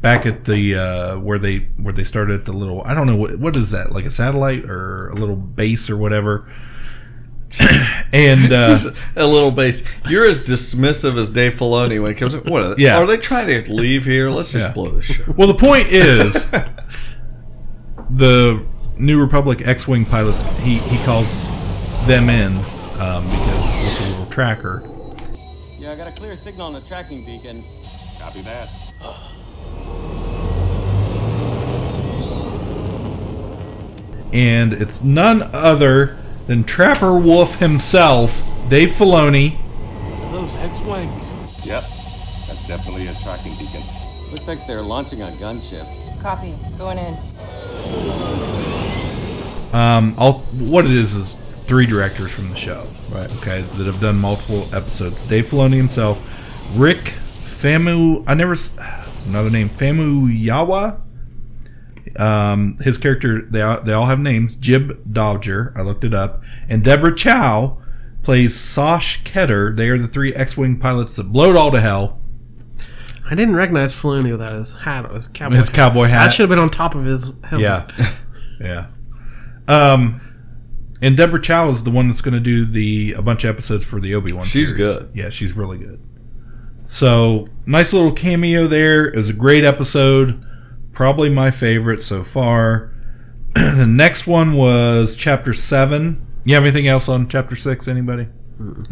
back 0.00 0.26
at 0.26 0.44
the 0.44 0.74
uh, 0.76 1.18
where 1.18 1.38
they 1.38 1.58
where 1.78 1.92
they 1.94 2.04
started 2.04 2.40
at 2.40 2.44
the 2.44 2.52
little 2.52 2.82
I 2.84 2.94
don't 2.94 3.06
know 3.06 3.16
what 3.16 3.38
what 3.38 3.56
is 3.56 3.70
that 3.72 3.92
like 3.92 4.04
a 4.04 4.10
satellite 4.10 4.64
or 4.68 5.08
a 5.08 5.14
little 5.14 5.36
base 5.36 5.88
or 5.90 5.96
whatever. 5.96 6.48
and 8.12 8.52
uh, 8.52 8.76
a 9.16 9.26
little 9.26 9.50
base. 9.50 9.82
You're 10.08 10.26
as 10.26 10.40
dismissive 10.40 11.16
as 11.18 11.30
Dave 11.30 11.54
Filoni 11.54 12.02
when 12.02 12.10
it 12.12 12.16
comes. 12.16 12.34
to 12.34 12.40
What? 12.40 12.62
Are, 12.64 12.74
Yeah. 12.76 12.98
Are 12.98 13.06
they 13.06 13.16
trying 13.16 13.46
to 13.64 13.72
leave 13.72 14.04
here? 14.04 14.30
Let's 14.30 14.52
just 14.52 14.66
Yeah. 14.66 14.72
blow 14.72 14.90
the 14.90 15.02
show. 15.02 15.22
Well, 15.36 15.48
the 15.48 15.54
point 15.54 15.88
is, 15.88 16.34
the 18.10 18.64
New 18.98 19.20
Republic 19.20 19.66
X-wing 19.66 20.04
pilots. 20.06 20.42
He 20.60 20.78
he 20.78 21.02
calls 21.04 21.30
them 22.06 22.28
in 22.30 22.56
um, 23.00 23.24
because 23.28 23.84
with 23.84 23.98
the 23.98 24.10
little 24.10 24.26
tracker. 24.26 24.82
Yeah, 25.78 25.92
I 25.92 25.96
got 25.96 26.08
a 26.08 26.12
clear 26.12 26.36
signal 26.36 26.66
on 26.66 26.72
the 26.72 26.80
tracking 26.80 27.24
beacon. 27.24 27.64
Copy 28.18 28.42
that. 28.42 28.68
and 34.32 34.72
it's 34.72 35.02
none 35.02 35.42
other 35.54 36.18
than 36.46 36.64
Trapper 36.64 37.18
Wolf 37.18 37.58
himself, 37.58 38.42
Dave 38.68 38.90
Filoni. 38.90 39.56
Those 40.30 40.54
X-wings. 40.56 41.24
Yep. 41.64 41.84
That's 42.46 42.66
definitely 42.66 43.08
a 43.08 43.14
tracking 43.22 43.56
beacon. 43.58 43.82
Looks 44.30 44.46
like 44.48 44.66
they're 44.66 44.82
launching 44.82 45.22
a 45.22 45.26
gunship. 45.40 45.86
Copy. 46.20 46.54
Going 46.78 46.98
in. 46.98 47.16
Um, 49.72 50.14
all 50.16 50.40
what 50.52 50.84
it 50.84 50.90
is 50.92 51.14
is 51.14 51.36
three 51.66 51.86
directors 51.86 52.30
from 52.30 52.50
the 52.50 52.56
show, 52.56 52.86
Right. 53.10 53.30
Okay, 53.36 53.62
that 53.62 53.86
have 53.86 54.00
done 54.00 54.18
multiple 54.18 54.68
episodes. 54.72 55.22
Dave 55.26 55.46
Filoni 55.46 55.76
himself, 55.76 56.18
Rick 56.74 57.12
Famu. 57.44 58.24
I 58.26 58.34
never. 58.34 58.52
It's 58.54 59.24
another 59.26 59.50
name. 59.50 59.68
Famu 59.68 60.28
Yawa. 60.28 61.00
Um, 62.18 62.78
his 62.80 62.98
character. 62.98 63.42
They 63.42 63.62
all, 63.62 63.80
they 63.80 63.92
all 63.92 64.06
have 64.06 64.20
names. 64.20 64.56
Jib 64.56 65.12
Dodger. 65.12 65.72
I 65.76 65.82
looked 65.82 66.04
it 66.04 66.14
up. 66.14 66.42
And 66.68 66.82
Deborah 66.82 67.14
Chow 67.14 67.78
plays 68.22 68.58
Sosh 68.58 69.22
Ketter. 69.22 69.76
They 69.76 69.88
are 69.88 69.98
the 69.98 70.08
three 70.08 70.34
X-wing 70.34 70.78
pilots 70.78 71.16
that 71.16 71.32
blow 71.32 71.50
it 71.50 71.56
all 71.56 71.70
to 71.70 71.80
hell. 71.80 72.20
I 73.28 73.34
didn't 73.34 73.56
recognize 73.56 73.92
Filoni 73.92 74.30
without 74.30 74.52
his 74.52 74.72
hat. 74.72 75.10
His 75.12 75.26
cowboy. 75.28 75.56
His 75.56 75.70
cowboy 75.70 76.04
hat. 76.04 76.26
That 76.26 76.32
should 76.32 76.42
have 76.42 76.50
been 76.50 76.60
on 76.60 76.70
top 76.70 76.94
of 76.94 77.04
his 77.04 77.32
helmet. 77.42 77.60
Yeah, 77.60 78.14
yeah. 78.60 78.86
Um, 79.66 80.20
and 81.02 81.16
Deborah 81.16 81.42
Chow 81.42 81.68
is 81.68 81.82
the 81.82 81.90
one 81.90 82.08
that's 82.08 82.20
going 82.20 82.34
to 82.34 82.40
do 82.40 82.64
the 82.64 83.14
a 83.14 83.22
bunch 83.22 83.42
of 83.44 83.50
episodes 83.50 83.84
for 83.84 84.00
the 84.00 84.14
Obi 84.14 84.32
Wan. 84.32 84.46
She's 84.46 84.72
good. 84.72 85.10
Yeah, 85.12 85.30
she's 85.30 85.54
really 85.54 85.78
good. 85.78 86.00
So 86.86 87.48
nice 87.66 87.92
little 87.92 88.12
cameo 88.12 88.68
there. 88.68 89.06
It 89.06 89.16
was 89.16 89.28
a 89.28 89.34
great 89.34 89.64
episode. 89.64 90.45
Probably 90.96 91.28
my 91.28 91.50
favorite 91.52 92.02
so 92.02 92.24
far. 92.24 92.90
the 93.54 93.86
next 93.86 94.26
one 94.26 94.54
was 94.54 95.14
chapter 95.14 95.52
seven. 95.52 96.26
You 96.44 96.54
have 96.54 96.64
anything 96.64 96.88
else 96.88 97.08
on 97.08 97.28
chapter 97.28 97.54
six? 97.54 97.86
Anybody? 97.86 98.26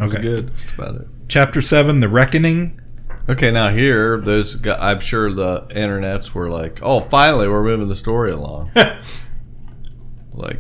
Okay, 0.01 0.21
good. 0.23 0.55
That's 0.55 0.75
about 0.75 0.95
it. 1.01 1.09
Chapter 1.29 1.61
seven, 1.63 2.01
the 2.01 2.09
reckoning. 2.09 2.81
Okay, 3.27 3.51
now 3.51 3.71
here, 3.71 4.21
those 4.21 4.55
gu- 4.57 4.73
I'm 4.79 5.01
sure 5.01 5.33
the 5.33 5.63
internets 5.71 6.33
were 6.35 6.51
like, 6.51 6.81
"Oh, 6.83 7.01
finally, 7.01 7.49
we're 7.49 7.63
moving 7.63 7.89
the 7.89 7.95
story 7.95 8.31
along." 8.33 8.71
like, 10.33 10.59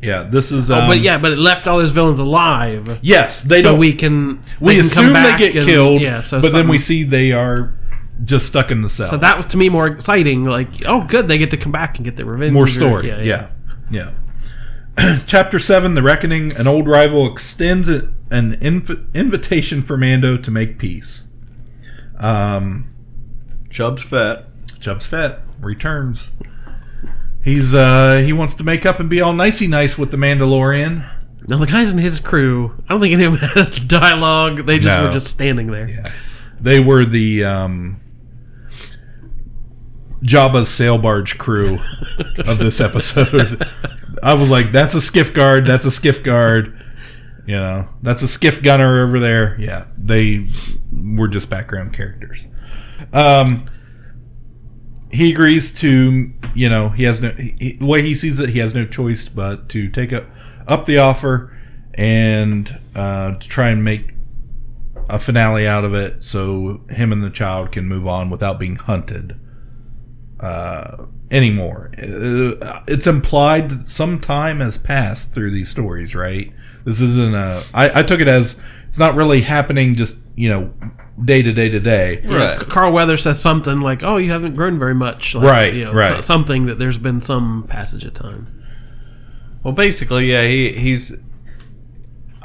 Yeah, 0.00 0.22
this 0.22 0.52
is. 0.52 0.70
Oh, 0.70 0.78
Um, 0.80 0.88
but 0.88 1.00
yeah, 1.00 1.18
but 1.18 1.32
it 1.32 1.38
left 1.38 1.66
all 1.66 1.78
those 1.78 1.90
villains 1.90 2.20
alive. 2.20 3.00
yes, 3.02 3.42
they 3.42 3.62
so 3.62 3.70
don't. 3.72 3.78
we 3.80 3.92
can 3.94 4.40
we 4.60 4.76
they 4.76 4.82
can 4.82 4.90
come 4.90 5.04
assume 5.06 5.12
they 5.14 5.36
get 5.38 5.56
and- 5.56 5.66
killed. 5.66 6.02
Yeah, 6.02 6.22
so 6.22 6.40
but 6.40 6.52
then 6.52 6.68
we 6.68 6.78
see 6.78 7.02
they 7.02 7.32
are 7.32 7.74
just 8.24 8.46
stuck 8.46 8.70
in 8.70 8.82
the 8.82 8.90
cell. 8.90 9.10
So 9.10 9.16
that 9.16 9.36
was 9.36 9.46
to 9.48 9.56
me 9.56 9.68
more 9.68 9.86
exciting. 9.86 10.44
Like, 10.44 10.84
oh, 10.86 11.04
good, 11.04 11.28
they 11.28 11.38
get 11.38 11.50
to 11.50 11.56
come 11.56 11.72
back 11.72 11.96
and 11.96 12.04
get 12.04 12.16
their 12.16 12.26
revenge. 12.26 12.52
more 12.52 12.66
story. 12.66 13.08
Yeah, 13.08 13.48
yeah. 13.90 14.12
Chapter 15.26 15.58
seven, 15.58 15.94
the 15.94 16.02
reckoning. 16.02 16.52
An 16.52 16.66
old 16.66 16.86
rival 16.86 17.30
extends 17.30 17.88
an 17.88 18.12
inv- 18.30 19.12
invitation 19.14 19.82
for 19.82 19.96
Mando 19.96 20.36
to 20.36 20.50
make 20.50 20.78
peace. 20.78 21.24
Um, 22.18 22.92
Chubb's 23.70 24.02
fat. 24.02 24.46
Chubbs 24.80 25.06
Fett 25.06 25.40
returns. 25.60 26.30
He's 27.44 27.72
uh 27.74 28.18
he 28.24 28.32
wants 28.32 28.54
to 28.56 28.64
make 28.64 28.84
up 28.84 29.00
and 29.00 29.08
be 29.08 29.20
all 29.20 29.32
nicey 29.32 29.66
nice 29.66 29.96
with 29.96 30.10
the 30.10 30.16
Mandalorian. 30.16 31.08
Now 31.48 31.56
the 31.58 31.66
guys 31.66 31.90
in 31.90 31.98
his 31.98 32.20
crew, 32.20 32.74
I 32.88 32.92
don't 32.92 33.00
think 33.00 33.14
any 33.14 33.24
of 33.24 33.40
them 33.40 33.50
had 33.50 33.88
dialogue. 33.88 34.66
They 34.66 34.78
just 34.78 34.86
No. 34.86 35.06
were 35.06 35.12
just 35.12 35.26
standing 35.28 35.68
there. 35.68 35.88
Yeah. 35.88 36.12
They 36.60 36.78
were 36.80 37.04
the 37.04 37.44
um 37.44 38.00
Jabba's 40.22 40.68
sail 40.68 40.98
barge 40.98 41.36
crew 41.38 41.78
of 42.46 42.58
this 42.58 42.80
episode. 42.80 43.66
I 44.22 44.34
was 44.34 44.50
like, 44.50 44.72
that's 44.72 44.94
a 44.94 45.00
skiff 45.00 45.34
guard, 45.34 45.66
that's 45.66 45.84
a 45.84 45.90
skiff 45.90 46.22
guard. 46.22 46.78
You 47.44 47.56
know, 47.56 47.88
that's 48.02 48.22
a 48.22 48.28
skiff 48.28 48.62
gunner 48.62 49.02
over 49.04 49.18
there. 49.18 49.56
Yeah, 49.58 49.86
they 49.98 50.46
were 50.92 51.26
just 51.26 51.50
background 51.50 51.92
characters. 51.92 52.46
Um, 53.12 53.68
he 55.10 55.32
agrees 55.32 55.72
to, 55.80 56.32
you 56.54 56.68
know, 56.68 56.90
he 56.90 57.02
has 57.02 57.20
no, 57.20 57.30
he, 57.32 57.76
the 57.78 57.86
way 57.86 58.02
he 58.02 58.14
sees 58.14 58.38
it, 58.38 58.50
he 58.50 58.60
has 58.60 58.74
no 58.74 58.86
choice 58.86 59.28
but 59.28 59.68
to 59.70 59.88
take 59.88 60.12
up, 60.12 60.26
up 60.68 60.86
the 60.86 60.98
offer 60.98 61.54
and 61.94 62.78
uh, 62.94 63.32
to 63.34 63.48
try 63.48 63.70
and 63.70 63.82
make 63.82 64.14
a 65.08 65.18
finale 65.18 65.66
out 65.66 65.84
of 65.84 65.94
it 65.94 66.22
so 66.22 66.80
him 66.90 67.12
and 67.12 67.24
the 67.24 67.30
child 67.30 67.72
can 67.72 67.86
move 67.86 68.06
on 68.06 68.30
without 68.30 68.58
being 68.58 68.76
hunted 68.76 69.38
uh, 70.42 71.04
anymore. 71.30 71.90
Uh, 71.96 72.80
it's 72.88 73.06
implied 73.06 73.70
that 73.70 73.86
some 73.86 74.20
time 74.20 74.60
has 74.60 74.76
passed 74.76 75.32
through 75.32 75.52
these 75.52 75.68
stories, 75.68 76.14
right? 76.14 76.52
This 76.84 77.00
isn't 77.00 77.34
a. 77.34 77.62
I, 77.72 78.00
I 78.00 78.02
took 78.02 78.20
it 78.20 78.28
as 78.28 78.56
it's 78.88 78.98
not 78.98 79.14
really 79.14 79.40
happening 79.42 79.94
just, 79.94 80.16
you 80.34 80.48
know, 80.48 80.74
day 81.24 81.42
to 81.42 81.52
day 81.52 81.68
to 81.68 81.78
day. 81.80 82.20
Yeah, 82.24 82.34
Right. 82.56 82.58
Carl 82.58 82.92
Weathers 82.92 83.22
says 83.22 83.40
something 83.40 83.80
like, 83.80 84.02
"Oh, 84.02 84.16
you 84.16 84.30
haven't 84.32 84.56
grown 84.56 84.78
very 84.78 84.94
much." 84.94 85.34
Like, 85.34 85.44
Right, 85.44 85.74
you 85.74 85.84
know, 85.84 85.92
right. 85.92 86.16
so- 86.16 86.20
something 86.22 86.66
that 86.66 86.78
there's 86.80 86.98
been 86.98 87.20
some 87.20 87.64
passage 87.68 88.04
of 88.04 88.14
time. 88.14 88.48
Well, 89.62 89.74
basically, 89.74 90.26
yeah, 90.32 90.44
he 90.46 90.72
he's. 90.72 91.16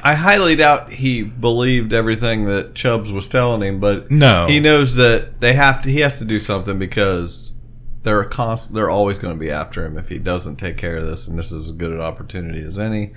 I 0.00 0.14
highly 0.14 0.54
doubt 0.54 0.92
he 0.92 1.24
believed 1.24 1.92
everything 1.92 2.44
that 2.44 2.76
Chubbs 2.76 3.10
was 3.10 3.26
telling 3.26 3.62
him, 3.62 3.80
but 3.80 4.08
No. 4.12 4.46
he 4.46 4.60
knows 4.60 4.94
that 4.94 5.40
they 5.40 5.54
have 5.54 5.82
to. 5.82 5.90
He 5.90 5.98
has 6.00 6.20
to 6.20 6.24
do 6.24 6.38
something 6.38 6.78
because 6.78 7.54
they're 8.02 8.20
a 8.20 8.28
const, 8.28 8.72
They're 8.74 8.90
always 8.90 9.18
going 9.18 9.34
to 9.34 9.38
be 9.40 9.50
after 9.50 9.84
him 9.84 9.98
if 9.98 10.08
he 10.08 10.18
doesn't 10.18 10.56
take 10.56 10.76
care 10.76 10.96
of 10.98 11.06
this, 11.06 11.26
and 11.28 11.38
this 11.38 11.52
is 11.52 11.70
as 11.70 11.76
good 11.76 11.92
an 11.92 12.00
opportunity 12.00 12.62
as 12.62 12.78
any. 12.78 13.12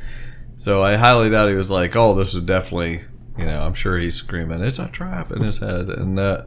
So 0.57 0.83
I 0.83 0.95
highly 0.95 1.29
doubt 1.29 1.49
he 1.49 1.55
was 1.55 1.71
like, 1.71 1.95
"Oh, 1.95 2.13
this 2.15 2.33
is 2.33 2.43
definitely." 2.43 3.03
You 3.37 3.45
know, 3.45 3.61
I'm 3.61 3.73
sure 3.73 3.97
he's 3.97 4.15
screaming, 4.15 4.61
"It's 4.61 4.77
a 4.79 4.87
trap!" 4.89 5.31
in 5.31 5.41
his 5.41 5.57
head, 5.59 5.89
and 5.89 6.19
uh, 6.19 6.43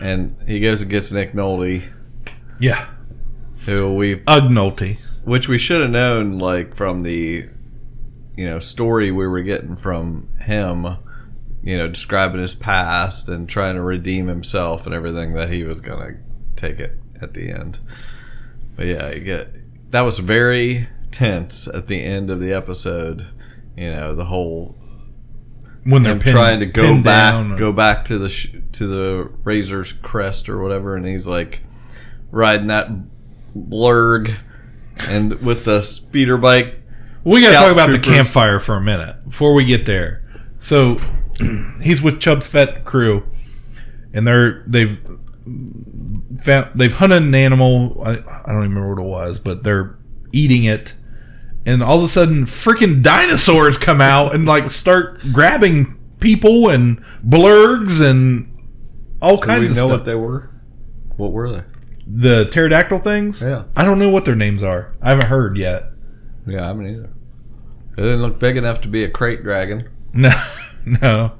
and 0.00 0.36
he 0.46 0.60
goes 0.60 0.82
and 0.82 0.90
gets 0.90 1.10
Nick 1.10 1.32
Nolte, 1.32 1.82
Yeah. 2.60 2.86
who 3.64 3.94
we 3.94 4.16
Ugnulty. 4.16 4.98
which 5.24 5.48
we 5.48 5.58
should 5.58 5.80
have 5.80 5.90
known 5.90 6.38
like 6.38 6.74
from 6.76 7.02
the 7.02 7.48
you 8.36 8.44
know 8.46 8.58
story 8.58 9.10
we 9.10 9.26
were 9.26 9.42
getting 9.42 9.76
from 9.76 10.28
him 10.40 10.96
you 11.62 11.76
know 11.76 11.86
describing 11.88 12.40
his 12.40 12.54
past 12.54 13.28
and 13.28 13.48
trying 13.48 13.74
to 13.76 13.82
redeem 13.82 14.26
himself 14.26 14.84
and 14.86 14.94
everything 14.94 15.34
that 15.34 15.50
he 15.50 15.62
was 15.64 15.80
gonna 15.80 16.14
take 16.56 16.78
it 16.80 16.98
at 17.22 17.34
the 17.34 17.50
end 17.50 17.78
but 18.76 18.86
yeah 18.86 19.10
you 19.10 19.20
get 19.20 19.54
that 19.90 20.02
was 20.02 20.18
very 20.18 20.88
tense 21.10 21.68
at 21.68 21.86
the 21.86 22.02
end 22.02 22.30
of 22.30 22.40
the 22.40 22.52
episode 22.52 23.26
you 23.76 23.90
know 23.90 24.14
the 24.14 24.24
whole 24.26 24.74
When 25.84 26.02
they're 26.02 26.18
pinned, 26.18 26.34
trying 26.34 26.60
to 26.60 26.66
go 26.66 27.00
back 27.02 27.32
down. 27.34 27.56
go 27.56 27.72
back 27.72 28.04
to 28.06 28.18
the 28.18 28.28
sh- 28.28 28.54
to 28.72 28.86
the 28.86 29.30
razor's 29.44 29.92
crest 29.92 30.48
or 30.48 30.62
whatever 30.62 30.96
and 30.96 31.06
he's 31.06 31.26
like 31.26 31.60
riding 32.30 32.68
that 32.68 32.88
blurg 33.56 34.34
and 35.08 35.34
with 35.42 35.64
the 35.64 35.82
speeder 35.82 36.36
bike 36.38 36.80
We 37.24 37.40
got 37.40 37.48
to 37.50 37.54
talk 37.54 37.72
about 37.72 37.90
the 37.90 37.98
campfire 37.98 38.58
for 38.58 38.74
a 38.76 38.80
minute 38.80 39.24
before 39.24 39.54
we 39.54 39.64
get 39.64 39.84
there. 39.86 40.22
So 40.58 40.98
he's 41.82 42.00
with 42.02 42.20
Chubb's 42.20 42.46
Fett 42.46 42.84
crew, 42.84 43.24
and 44.12 44.26
they're 44.26 44.64
they've 44.66 44.98
found 46.40 46.70
they've 46.74 46.92
hunted 46.92 47.22
an 47.22 47.34
animal. 47.34 48.02
I, 48.04 48.10
I 48.12 48.52
don't 48.52 48.64
even 48.64 48.74
remember 48.74 48.94
what 48.94 48.98
it 49.04 49.08
was, 49.08 49.40
but 49.40 49.62
they're 49.64 49.96
eating 50.32 50.64
it, 50.64 50.94
and 51.66 51.82
all 51.82 51.98
of 51.98 52.04
a 52.04 52.08
sudden, 52.08 52.46
freaking 52.46 53.02
dinosaurs 53.02 53.78
come 53.78 54.00
out 54.00 54.34
and 54.34 54.46
like 54.46 54.70
start 54.70 55.20
grabbing 55.32 55.98
people 56.20 56.68
and 56.70 57.02
blurgs 57.26 58.00
and 58.00 58.48
all 59.20 59.36
Do 59.36 59.42
kinds 59.46 59.60
we 59.62 59.70
of 59.70 59.76
know 59.76 59.88
stuff. 59.88 60.00
what 60.00 60.04
they 60.06 60.14
were 60.14 60.50
what 61.16 61.32
were 61.32 61.50
they 61.50 61.62
the 62.06 62.46
pterodactyl 62.50 62.98
things. 63.00 63.40
Yeah. 63.40 63.64
I 63.76 63.84
don't 63.84 63.98
know 64.00 64.08
what 64.10 64.24
their 64.24 64.34
names 64.34 64.62
are. 64.62 64.92
I 65.00 65.10
haven't 65.10 65.26
heard 65.26 65.56
yet. 65.56 65.86
yeah 66.46 66.64
i 66.64 66.66
haven't 66.68 66.86
either 66.88 67.10
it 67.96 68.02
didn't 68.02 68.22
look 68.22 68.38
big 68.40 68.56
enough 68.56 68.80
to 68.80 68.88
be 68.88 69.04
a 69.04 69.08
krayt 69.10 69.42
dragon 69.42 69.88
No, 70.14 70.30
no, 70.84 71.32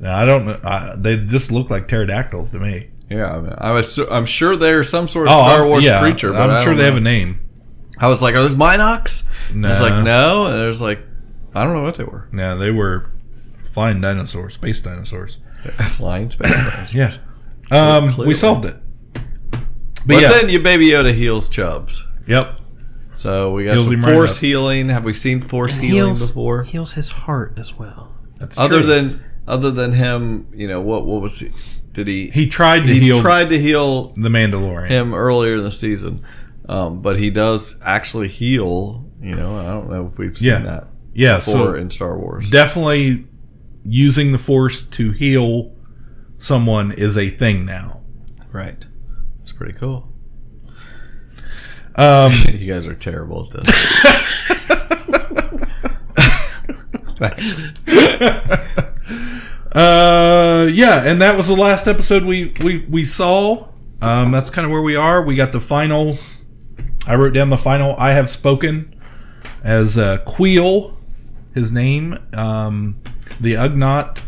no. 0.00 0.10
I 0.12 0.24
don't 0.24 0.46
know. 0.46 0.58
I, 0.64 0.94
they 0.96 1.16
just 1.18 1.50
look 1.50 1.68
like 1.70 1.88
pterodactyls 1.88 2.50
to 2.52 2.58
me. 2.58 2.90
Yeah 3.12 3.30
I, 3.36 3.40
mean, 3.40 3.54
I 3.58 3.70
was. 3.72 3.98
I'm 3.98 4.26
sure 4.26 4.56
they're 4.56 4.84
some 4.84 5.06
sort 5.08 5.28
of 5.28 5.32
Oh, 5.34 5.42
star 5.48 5.66
wars 5.66 5.84
yeah, 5.84 6.00
creature 6.00 6.32
but 6.32 6.50
I'm 6.50 6.62
sure 6.64 6.72
don't 6.72 6.78
they 6.78 6.84
have 6.84 6.96
a 6.96 7.00
name. 7.00 7.40
i 7.98 8.08
was 8.08 8.20
like 8.22 8.34
are 8.34 8.42
those 8.42 8.54
mynocks 8.56 9.22
No. 9.54 9.68
i 9.68 9.70
was 9.72 9.80
like 9.80 10.04
no 10.04 10.46
and 10.46 10.54
there's 10.54 10.80
like 10.80 11.00
i 11.54 11.62
don't 11.64 11.74
know 11.74 11.82
what 11.82 11.96
they 11.96 12.04
were 12.04 12.28
Yeah, 12.32 12.54
they 12.54 12.70
were 12.70 13.10
flying 13.72 14.00
dinosaurs, 14.00 14.54
space 14.54 14.80
dinosaurs. 14.80 15.38
flying 15.90 16.30
space 16.30 16.50
dinosaurs. 16.52 16.94
Yeah. 17.02 17.16
Um, 17.70 18.10
we 18.18 18.34
solved 18.34 18.64
it. 18.66 18.76
But, 19.14 19.22
but 20.06 20.20
yeah, 20.20 20.28
then 20.30 20.48
your 20.50 20.60
baby 20.62 20.88
yoda 20.90 21.14
heals 21.14 21.48
Chubs. 21.48 22.04
yep. 22.26 22.58
So 23.14 23.52
we 23.52 23.64
got 23.64 23.72
Heals 23.74 23.84
some 23.86 23.94
him 23.94 24.04
right 24.04 24.14
force 24.14 24.34
up. 24.36 24.40
healing. 24.40 24.88
Have 24.88 25.04
we 25.04 25.14
seen 25.14 25.40
force 25.40 25.76
healing 25.76 26.14
before? 26.18 26.64
heals 26.64 26.92
his 26.94 27.08
heart 27.10 27.54
as 27.56 27.78
well. 27.78 28.12
That's 28.38 28.58
Other 28.58 28.78
true. 28.80 28.86
than 28.88 29.24
other 29.46 29.70
than 29.70 29.92
him, 29.92 30.48
you 30.54 30.66
know 30.68 30.80
what? 30.80 31.06
What 31.06 31.22
was 31.22 31.38
he? 31.38 31.50
Did 31.92 32.06
he? 32.08 32.28
he 32.30 32.46
tried 32.46 32.80
to 32.86 32.92
he 32.94 33.00
heal 33.00 33.20
tried 33.20 33.50
to 33.50 33.58
heal 33.60 34.08
the 34.14 34.28
Mandalorian. 34.28 34.88
him 34.88 35.12
earlier 35.14 35.56
in 35.56 35.64
the 35.64 35.70
season, 35.70 36.24
um, 36.68 37.02
but 37.02 37.18
he 37.18 37.30
does 37.30 37.76
actually 37.84 38.28
heal. 38.28 39.04
You 39.20 39.36
know, 39.36 39.56
I 39.58 39.64
don't 39.64 39.88
know 39.90 40.08
if 40.12 40.18
we've 40.18 40.36
seen 40.36 40.48
Yeah. 40.50 40.62
that 40.62 40.86
yeah, 41.14 41.36
before 41.36 41.52
so 41.52 41.74
in 41.74 41.90
Star 41.90 42.18
Wars. 42.18 42.50
definitely 42.50 43.26
using 43.84 44.32
the 44.32 44.38
force 44.38 44.82
to 44.82 45.12
heal 45.12 45.72
someone 46.38 46.90
is 46.92 47.16
a 47.18 47.28
thing 47.30 47.64
now. 47.66 48.00
right. 48.52 48.84
It's 49.42 49.52
pretty 49.52 49.74
cool. 49.74 50.08
Um, 51.96 52.32
you 52.52 52.72
guys 52.72 52.86
are 52.86 52.94
terrible 52.94 53.48
at 53.52 53.64
this. 53.64 53.68
Thanks. 57.18 57.64
Uh, 59.74 60.68
yeah, 60.72 61.02
and 61.04 61.20
that 61.22 61.36
was 61.36 61.48
the 61.48 61.56
last 61.56 61.86
episode 61.88 62.24
we 62.24 62.52
we 62.62 62.80
we 62.88 63.04
saw. 63.04 63.68
Um, 64.00 64.32
that's 64.32 64.50
kind 64.50 64.64
of 64.64 64.70
where 64.70 64.82
we 64.82 64.96
are. 64.96 65.22
We 65.22 65.34
got 65.36 65.52
the 65.52 65.60
final. 65.60 66.18
I 67.06 67.14
wrote 67.14 67.32
down 67.34 67.48
the 67.48 67.56
final. 67.58 67.96
I 67.96 68.12
have 68.12 68.28
spoken 68.28 68.94
as 69.64 69.96
uh, 69.96 70.18
Kuiil, 70.26 70.96
his 71.54 71.72
name. 71.72 72.18
Um, 72.34 73.00
the 73.40 73.54
Ugnaught. 73.54 74.18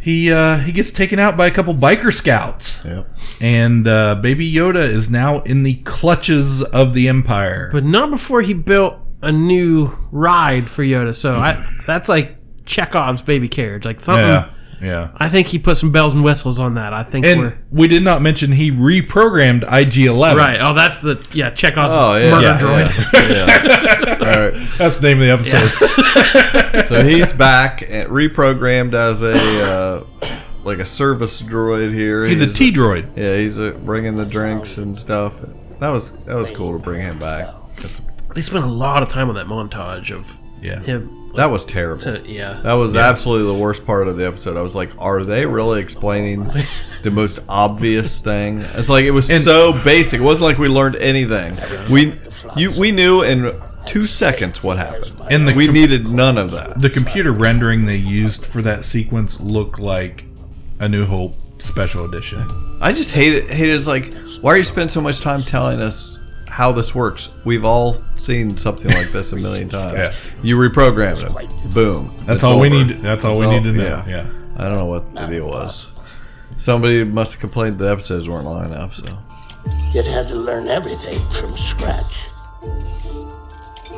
He 0.00 0.32
uh, 0.32 0.58
he 0.58 0.72
gets 0.72 0.90
taken 0.90 1.18
out 1.18 1.36
by 1.36 1.46
a 1.46 1.50
couple 1.50 1.74
biker 1.74 2.12
scouts, 2.14 2.80
Yep. 2.84 3.10
and 3.40 3.86
uh, 3.86 4.14
Baby 4.16 4.50
Yoda 4.50 4.82
is 4.88 5.10
now 5.10 5.42
in 5.42 5.64
the 5.64 5.74
clutches 5.82 6.62
of 6.62 6.94
the 6.94 7.08
Empire. 7.08 7.68
But 7.72 7.84
not 7.84 8.08
before 8.10 8.40
he 8.42 8.54
built 8.54 8.96
a 9.22 9.32
new 9.32 9.88
ride 10.12 10.70
for 10.70 10.82
Yoda. 10.82 11.14
So 11.14 11.34
I 11.34 11.62
that's 11.86 12.08
like 12.08 12.36
Chekhov's 12.68 13.22
baby 13.22 13.48
carriage, 13.48 13.84
like 13.84 13.98
something. 13.98 14.24
Yeah, 14.24 14.50
yeah. 14.80 15.08
I 15.16 15.28
think 15.28 15.48
he 15.48 15.58
put 15.58 15.76
some 15.78 15.90
bells 15.90 16.14
and 16.14 16.22
whistles 16.22 16.58
on 16.60 16.74
that. 16.74 16.92
I 16.92 17.02
think 17.02 17.26
And 17.26 17.40
we're 17.40 17.58
we 17.72 17.88
did 17.88 18.04
not 18.04 18.22
mention 18.22 18.52
he 18.52 18.70
reprogrammed 18.70 19.64
IG 19.72 20.06
Eleven. 20.06 20.36
right. 20.38 20.60
Oh, 20.60 20.74
that's 20.74 21.00
the 21.00 21.24
yeah 21.32 21.50
Chekhov's 21.50 21.90
Oh 21.92 22.16
yeah, 22.16 22.30
murder 22.30 22.46
yeah, 22.46 22.58
droid. 22.58 23.12
yeah. 23.12 23.64
yeah. 23.64 24.12
All 24.20 24.50
right. 24.50 24.68
That's 24.78 24.98
the 24.98 25.08
name 25.14 25.20
of 25.22 25.44
the 25.44 25.50
episode. 25.50 26.84
So 26.88 27.02
he's 27.04 27.32
back 27.32 27.82
and 27.82 28.08
reprogrammed 28.10 28.94
as 28.94 29.22
a 29.22 29.62
uh, 29.64 30.04
like 30.64 30.78
a 30.78 30.86
service 30.86 31.42
droid 31.42 31.92
here. 31.92 32.24
He's 32.24 32.40
a 32.40 32.46
T 32.52 32.72
droid. 32.72 33.16
Yeah, 33.16 33.36
he's 33.36 33.58
uh 33.58 33.70
bringing 33.84 34.16
the 34.16 34.24
drinks 34.26 34.78
and 34.78 34.98
stuff. 34.98 35.34
That 35.80 35.88
was 35.88 36.12
that 36.24 36.34
was 36.36 36.50
cool 36.50 36.78
to 36.78 36.82
bring 36.82 37.00
him 37.00 37.18
back. 37.18 37.46
That's- 37.76 38.00
They 38.34 38.42
spent 38.42 38.64
a 38.64 38.68
lot 38.68 39.02
of 39.02 39.08
time 39.08 39.28
on 39.28 39.34
that 39.34 39.46
montage 39.46 40.10
of 40.14 40.30
Yeah. 40.62 40.80
him. 40.80 41.17
That 41.38 41.52
was 41.52 41.64
terrible. 41.64 42.02
To, 42.02 42.20
yeah. 42.26 42.60
That 42.64 42.72
was 42.72 42.96
absolutely 42.96 43.46
the 43.46 43.58
worst 43.60 43.86
part 43.86 44.08
of 44.08 44.16
the 44.16 44.26
episode. 44.26 44.56
I 44.56 44.60
was 44.60 44.74
like, 44.74 44.90
are 44.98 45.22
they 45.22 45.46
really 45.46 45.80
explaining 45.80 46.50
the 47.04 47.12
most 47.12 47.38
obvious 47.48 48.18
thing? 48.18 48.62
It's 48.74 48.88
like 48.88 49.04
it 49.04 49.12
was 49.12 49.28
so 49.44 49.72
basic. 49.84 50.20
It 50.20 50.24
wasn't 50.24 50.46
like 50.46 50.58
we 50.58 50.66
learned 50.66 50.96
anything. 50.96 51.56
We 51.88 52.18
you 52.56 52.76
we 52.76 52.90
knew 52.90 53.22
in 53.22 53.54
two 53.86 54.08
seconds 54.08 54.64
what 54.64 54.78
happened. 54.78 55.14
And 55.30 55.46
the 55.46 55.54
we 55.54 55.66
com- 55.66 55.74
needed 55.74 56.08
none 56.08 56.38
of 56.38 56.50
that. 56.50 56.80
The 56.80 56.90
computer 56.90 57.30
rendering 57.30 57.86
they 57.86 57.94
used 57.94 58.44
for 58.44 58.60
that 58.62 58.84
sequence 58.84 59.38
looked 59.38 59.78
like 59.78 60.24
a 60.80 60.88
New 60.88 61.06
Hope 61.06 61.36
special 61.62 62.04
edition. 62.04 62.78
I 62.80 62.90
just 62.90 63.12
hate 63.12 63.34
it. 63.34 63.48
Hate 63.48 63.68
it. 63.68 63.76
It's 63.76 63.86
like, 63.86 64.12
why 64.40 64.54
are 64.54 64.56
you 64.56 64.64
spending 64.64 64.88
so 64.88 65.00
much 65.00 65.20
time 65.20 65.42
telling 65.42 65.80
us 65.80 66.18
how 66.48 66.72
this 66.72 66.94
works? 66.94 67.28
We've 67.44 67.64
all 67.64 67.94
seen 68.16 68.56
something 68.56 68.90
like 68.90 69.12
this 69.12 69.32
a 69.32 69.36
million 69.36 69.68
times. 69.78 69.94
Yeah. 69.94 70.14
You 70.42 70.56
reprogram 70.56 71.22
it. 71.22 71.72
Boom. 71.74 72.14
That's 72.26 72.36
It's 72.36 72.44
all 72.44 72.58
we 72.60 72.68
need. 72.68 73.02
That's 73.02 73.24
all 73.24 73.38
That's 73.38 73.52
we 73.52 73.60
need 73.60 73.64
to 73.64 73.72
know. 73.72 73.84
yeah. 73.84 74.06
Yeah. 74.08 74.26
I 74.56 74.64
don't 74.64 74.76
know 74.78 74.86
what 74.86 75.12
the 75.14 75.26
deal 75.26 75.46
was. 75.48 75.90
Somebody 76.56 77.04
must 77.04 77.34
have 77.34 77.40
complained 77.40 77.78
the 77.78 77.90
episodes 77.90 78.28
weren't 78.28 78.44
long 78.46 78.64
enough. 78.66 78.94
So 78.94 79.06
You'd 79.94 80.06
had 80.06 80.26
to 80.28 80.34
learn 80.36 80.66
everything 80.68 81.18
from 81.30 81.56
scratch. 81.56 82.28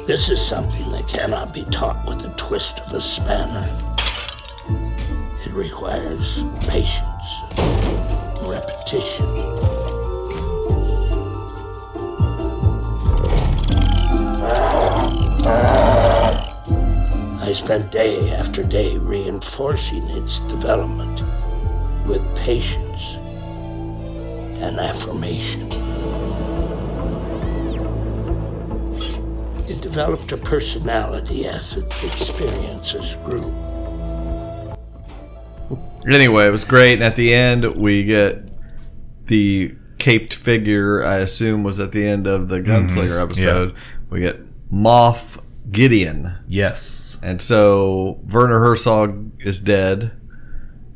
This 0.06 0.28
is 0.28 0.40
something 0.44 0.90
that 0.92 1.06
cannot 1.08 1.54
be 1.54 1.64
taught 1.64 2.06
with 2.08 2.18
the 2.20 2.30
twist 2.30 2.80
of 2.80 2.92
a 2.92 3.00
spanner. 3.00 3.66
It 5.36 5.52
requires 5.52 6.42
patience, 6.68 7.26
repetition. 8.42 9.24
I 17.42 17.52
spent 17.54 17.90
day 17.90 18.32
after 18.32 18.62
day 18.62 18.96
reinforcing 18.98 20.04
its 20.10 20.40
development 20.40 21.22
with 22.06 22.22
patience 22.36 23.16
and 24.62 24.78
affirmation. 24.78 25.70
It 29.68 29.80
developed 29.80 30.32
a 30.32 30.36
personality 30.36 31.46
as 31.46 31.76
its 31.76 32.04
experiences 32.04 33.16
grew. 33.24 33.54
anyway, 36.06 36.46
it 36.48 36.50
was 36.50 36.64
great. 36.64 36.94
And 36.94 37.02
at 37.04 37.16
the 37.16 37.32
end, 37.32 37.64
we 37.76 38.04
get 38.04 38.48
the 39.26 39.74
caped 39.98 40.34
figure. 40.34 41.04
I 41.04 41.18
assume 41.18 41.62
was 41.62 41.80
at 41.80 41.92
the 41.92 42.04
end 42.06 42.26
of 42.26 42.48
the 42.48 42.58
mm-hmm. 42.58 42.70
Gunslinger 42.70 43.22
episode. 43.22 43.74
We 44.10 44.20
get 44.20 44.49
Moff 44.72 45.42
Gideon. 45.70 46.36
Yes. 46.48 47.16
And 47.22 47.40
so 47.40 48.20
Werner 48.32 48.60
Herzog 48.60 49.32
is 49.40 49.60
dead, 49.60 50.12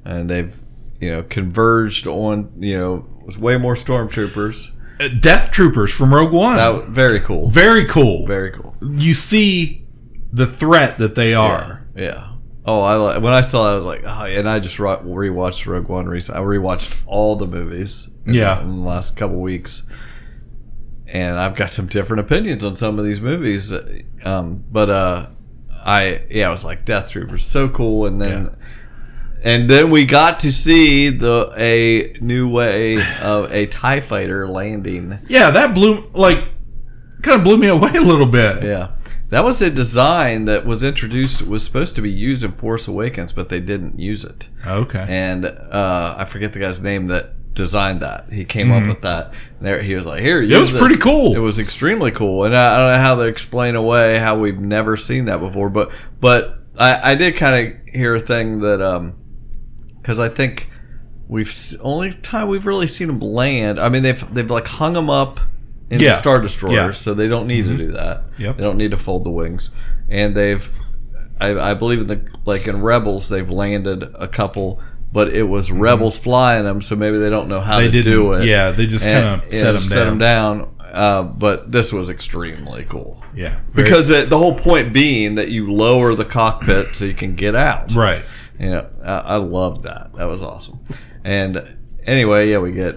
and 0.05 0.31
they've 0.31 0.61
you 1.01 1.11
know 1.11 1.23
converged 1.23 2.07
on 2.07 2.53
you 2.59 2.79
know 2.79 3.07
it 3.21 3.27
was 3.27 3.39
way 3.39 3.57
more 3.59 3.75
stormtroopers. 3.75 4.71
Uh, 5.01 5.09
Death 5.09 5.51
Troopers 5.51 5.91
from 5.91 6.15
Rogue 6.15 6.33
One. 6.33 6.57
That 6.57 6.89
very 6.89 7.21
cool, 7.21 7.51
Very 7.51 7.85
cool. 7.87 8.27
very 8.27 8.53
cool. 8.53 8.75
You 8.81 9.13
see 9.15 9.87
the 10.33 10.47
threat 10.47 10.99
that 10.99 11.15
they 11.15 11.35
are. 11.35 11.87
Yeah. 11.97 12.31
Oh, 12.65 12.81
I 12.81 13.19
when 13.19 13.35
I 13.35 13.43
saw 13.43 13.65
that, 13.65 13.73
I 13.73 13.77
was 13.77 13.85
like, 13.85 14.03
oh, 14.07 14.25
and 14.25 14.49
I 14.49 14.61
just 14.61 14.79
re- 14.79 14.97
rewatched 14.97 15.67
Rogue 15.67 15.89
One 15.89 16.07
recently. 16.07 16.41
I 16.41 16.45
rewatched 16.45 16.95
all 17.07 17.37
the 17.37 17.47
movies. 17.47 18.09
In 18.25 18.33
Yeah. 18.35 18.55
the, 18.55 18.63
in 18.63 18.81
the 18.81 18.89
last 18.89 19.17
couple 19.19 19.39
weeks, 19.43 19.83
and 21.07 21.39
I've 21.39 21.55
got 21.55 21.71
some 21.71 21.87
different 21.87 22.21
opinions 22.21 22.65
on 22.65 22.77
some 22.77 22.99
of 22.99 23.05
these 23.05 23.21
movies. 23.21 23.73
Um, 24.25 24.65
but 24.71 24.91
uh, 24.91 25.31
I 25.73 26.25
yeah, 26.31 26.49
I 26.49 26.51
was 26.51 26.65
like, 26.65 26.85
Death 26.85 27.11
Troopers, 27.11 27.47
so 27.47 27.69
cool, 27.69 28.07
and 28.07 28.21
then. 28.21 28.57
And 29.43 29.69
then 29.69 29.91
we 29.91 30.07
got 30.07 30.41
to 30.41 30.51
see 30.51 31.11
the 31.11 31.53
a 31.59 32.19
new 32.19 32.49
way 32.49 32.97
of 33.21 33.53
a 33.53 33.67
Tie 33.67 34.01
Fighter 34.01 34.49
landing. 34.49 35.19
Yeah, 35.29 35.51
that 35.51 35.75
blew 35.75 36.11
like 36.15 36.39
kind 37.21 37.39
of 37.39 37.45
blew 37.45 37.59
me 37.59 37.67
away 37.67 37.91
a 37.95 38.01
little 38.01 38.27
bit. 38.27 38.63
Yeah. 38.63 38.93
That 39.29 39.45
was 39.45 39.61
a 39.61 39.69
design 39.69 40.45
that 40.45 40.65
was 40.65 40.83
introduced 40.83 41.43
was 41.43 41.65
supposed 41.65 41.95
to 41.97 42.03
be 42.03 42.11
used 42.11 42.43
in 42.43 42.53
Force 42.53 42.87
Awakens, 42.87 43.33
but 43.33 43.49
they 43.49 43.61
didn't 43.61 43.99
use 43.99 44.25
it. 44.25 44.49
Okay. 44.67 45.05
And 45.09 45.45
uh, 45.45 46.15
I 46.17 46.25
forget 46.25 46.53
the 46.53 46.61
guy's 46.61 46.81
name 46.81 47.09
that 47.09 47.35
designed 47.55 48.01
that. 48.01 48.33
He 48.33 48.45
came 48.45 48.71
up 48.73 48.87
with 48.87 49.03
that. 49.03 49.33
And 49.59 49.67
there, 49.67 49.81
he 49.83 49.95
was 49.95 50.05
like, 50.07 50.21
"Here, 50.21 50.43
Mm-hmm. 50.43 50.61
was 50.61 50.73
this." 50.73 50.81
pretty 50.81 50.99
cool. 50.99 51.35
It 51.35 51.39
was 51.39 51.59
extremely 51.59 52.11
cool, 52.11 52.45
and 52.45 52.57
I, 52.57 52.75
I 52.75 52.79
don't 52.81 52.93
know 52.93 52.99
how 53.03 53.15
to 53.17 53.23
explain 53.23 53.75
away 53.77 54.19
how 54.19 54.39
we've 54.39 54.59
never 54.59 54.97
seen 54.97 55.25
that 55.27 55.39
before. 55.39 55.71
But 55.71 55.91
but 56.21 56.59
I, 56.79 57.13
I 57.13 57.15
did 57.15 57.37
kind 57.37 57.69
of 57.69 57.95
hear 57.95 58.15
a 58.17 58.21
thing 58.21 58.61
that 58.61 58.81
um 58.83 59.15
because 60.01 60.19
I 60.19 60.29
think 60.29 60.69
we've 61.29 61.53
only 61.81 62.11
time 62.13 62.49
we've 62.49 62.67
really 62.67 62.87
seen 62.87 63.07
them 63.07 63.21
land. 63.21 63.79
I 63.81 63.89
mean, 63.89 64.03
they've 64.03 64.35
they've 64.35 64.51
like 64.51 64.67
hung 64.67 64.93
them 64.95 65.09
up 65.09 65.41
in 65.91 66.01
Yeah. 66.01 66.13
the 66.15 66.19
star 66.19 66.41
destroyers, 66.41 66.75
Yeah. 66.75 66.91
so 66.93 67.15
they 67.15 67.29
don't 67.29 67.47
need 67.47 67.67
to 67.67 67.77
do 67.77 67.93
that. 67.93 68.25
Yep. 68.39 68.57
They 68.57 68.63
don't 68.63 68.77
need 68.79 68.91
to 68.91 68.97
fold 68.97 69.25
the 69.25 69.31
wings, 69.31 69.71
and 70.09 70.35
they've. 70.35 70.69
I, 71.41 71.71
I 71.73 71.75
believe 71.75 72.01
in 72.01 72.07
the 72.07 72.25
like 72.45 72.69
in 72.69 72.81
Rebels 72.81 73.29
they've 73.29 73.51
landed 73.51 74.05
a 74.15 74.29
couple, 74.29 74.81
but 75.15 75.33
it 75.33 75.45
was 75.45 75.71
Rebels 75.71 76.19
flying 76.19 76.65
them, 76.65 76.83
so 76.83 76.97
maybe 76.97 77.17
they 77.19 77.31
don't 77.31 77.49
know 77.49 77.61
how 77.61 77.79
They 77.81 77.91
to 77.91 78.03
do 78.03 78.33
it. 78.35 78.45
yeah, 78.47 78.73
they 78.73 78.85
just 78.87 79.05
kinda 79.07 79.41
set 79.51 79.63
know, 79.63 79.75
'em 79.77 79.81
set 79.81 80.05
down. 80.05 80.19
down. 80.19 80.71
Uh, 80.93 81.23
but 81.23 81.73
this 81.73 81.93
was 81.93 82.11
extremely 82.11 82.85
cool. 82.89 83.21
yeah. 83.35 83.59
Because 83.75 84.11
it, 84.11 84.29
the 84.31 84.39
whole 84.39 84.55
point 84.55 84.93
being 84.93 85.35
that 85.37 85.49
you 85.49 85.73
lower 85.73 86.15
the 86.15 86.25
cockpit 86.25 86.95
so 86.95 87.05
you 87.05 87.15
can 87.15 87.35
get 87.35 87.55
out. 87.57 87.95
right. 87.95 88.25
You 88.61 88.71
know, 88.71 88.87
I, 89.03 89.19
I 89.19 89.37
loved 89.37 89.83
that. 89.85 90.11
That 90.15 90.27
was 90.27 90.41
awesome. 90.43 90.79
And 91.25 91.77
anyway, 92.07 92.49
yeah, 92.51 92.59
we 92.59 92.71
get 92.73 92.97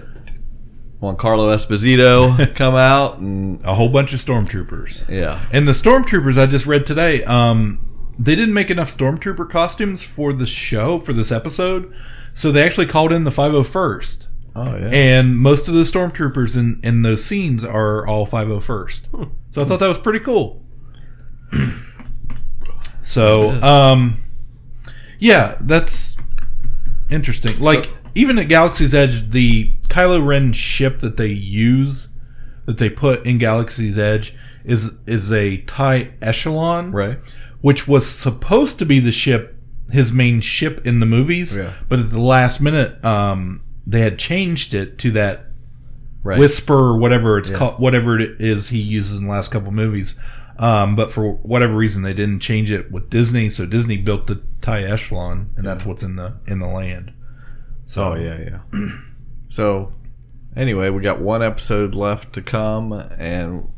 Giancarlo 1.02 1.52
Esposito 1.54 2.54
come 2.54 2.74
out, 2.76 3.18
and 3.18 3.60
A 3.64 3.74
whole 3.74 3.88
bunch 3.88 4.12
of 4.12 4.20
stormtroopers. 4.20 5.08
yeah, 5.08 5.46
And 5.52 5.66
the 5.66 5.72
stormtroopers 5.72 6.38
I 6.38 6.46
just 6.46 6.66
read 6.66 6.86
today, 6.86 7.24
um, 7.24 7.80
they 8.18 8.34
didn't 8.34 8.54
make 8.54 8.70
enough 8.70 8.96
stormtrooper 8.96 9.48
costumes 9.48 10.02
for 10.02 10.32
the 10.32 10.46
show 10.46 10.98
for 10.98 11.12
this 11.12 11.30
episode, 11.30 11.92
so 12.34 12.50
they 12.50 12.62
actually 12.62 12.86
called 12.86 13.12
in 13.12 13.24
the 13.24 13.30
501st. 13.30 14.26
oh 14.56 14.76
yeah, 14.76 14.88
And 14.90 15.36
most 15.38 15.68
of 15.68 15.74
the 15.74 15.82
stormtroopers 15.82 16.56
in 16.56 16.80
in 16.82 17.02
those 17.02 17.24
scenes 17.24 17.64
are 17.64 18.06
all 18.06 18.26
501st. 18.26 19.30
So 19.50 19.62
I 19.62 19.64
thought 19.64 19.80
that 19.80 19.88
was 19.88 19.98
pretty 19.98 20.20
cool. 20.20 20.62
so, 23.00 23.50
um, 23.62 24.22
yeah, 25.18 25.56
that's 25.60 26.16
interesting. 27.10 27.58
Like 27.60 27.90
even 28.14 28.38
at 28.38 28.48
Galaxy's 28.48 28.94
Edge, 28.94 29.30
the 29.30 29.72
Kylo 29.88 30.24
Ren 30.24 30.52
ship 30.52 31.00
that 31.00 31.16
they 31.16 31.28
use, 31.28 32.08
that 32.66 32.78
they 32.78 32.90
put 32.90 33.24
in 33.24 33.38
Galaxy's 33.38 33.96
Edge, 33.96 34.34
is 34.64 34.92
is 35.06 35.32
a 35.32 35.58
Tie 35.58 36.10
Echelon, 36.20 36.92
right. 36.92 37.18
Which 37.60 37.86
was 37.88 38.08
supposed 38.08 38.78
to 38.78 38.86
be 38.86 38.98
the 39.00 39.12
ship, 39.12 39.56
his 39.90 40.12
main 40.12 40.40
ship 40.40 40.86
in 40.86 41.00
the 41.00 41.06
movies. 41.06 41.56
Yeah. 41.56 41.72
But 41.88 41.98
at 41.98 42.10
the 42.10 42.20
last 42.20 42.60
minute, 42.60 43.02
um, 43.04 43.62
they 43.86 44.00
had 44.00 44.18
changed 44.18 44.74
it 44.74 44.98
to 44.98 45.10
that 45.12 45.44
Right. 46.24 46.38
Whisper, 46.38 46.74
or 46.74 46.98
whatever 46.98 47.38
it's 47.38 47.48
Yeah. 47.48 47.56
called, 47.56 47.78
whatever 47.80 48.18
it 48.18 48.40
is 48.40 48.68
he 48.70 48.78
uses 48.80 49.18
in 49.20 49.26
the 49.26 49.30
last 49.30 49.50
couple 49.50 49.70
movies. 49.72 50.14
Um, 50.58 50.96
but 50.96 51.12
for 51.12 51.34
whatever 51.34 51.74
reason, 51.74 52.02
they 52.02 52.12
didn't 52.12 52.40
change 52.40 52.70
it 52.72 52.90
with 52.90 53.08
Disney, 53.08 53.48
so 53.48 53.64
Disney 53.64 53.96
built 53.96 54.26
the 54.26 54.40
Tie 54.60 54.82
Echelon, 54.82 55.50
and 55.56 55.64
that's 55.64 55.86
what's 55.86 56.02
in 56.02 56.16
the 56.16 56.34
in 56.46 56.58
the 56.58 56.66
land. 56.66 57.12
So 57.86 58.12
Oh 58.12 58.14
yeah, 58.16 58.58
yeah. 58.72 58.88
so 59.48 59.92
anyway, 60.56 60.90
we 60.90 61.00
got 61.00 61.20
one 61.20 61.42
episode 61.42 61.94
left 61.94 62.32
to 62.34 62.42
come, 62.42 62.92
and 62.92 63.68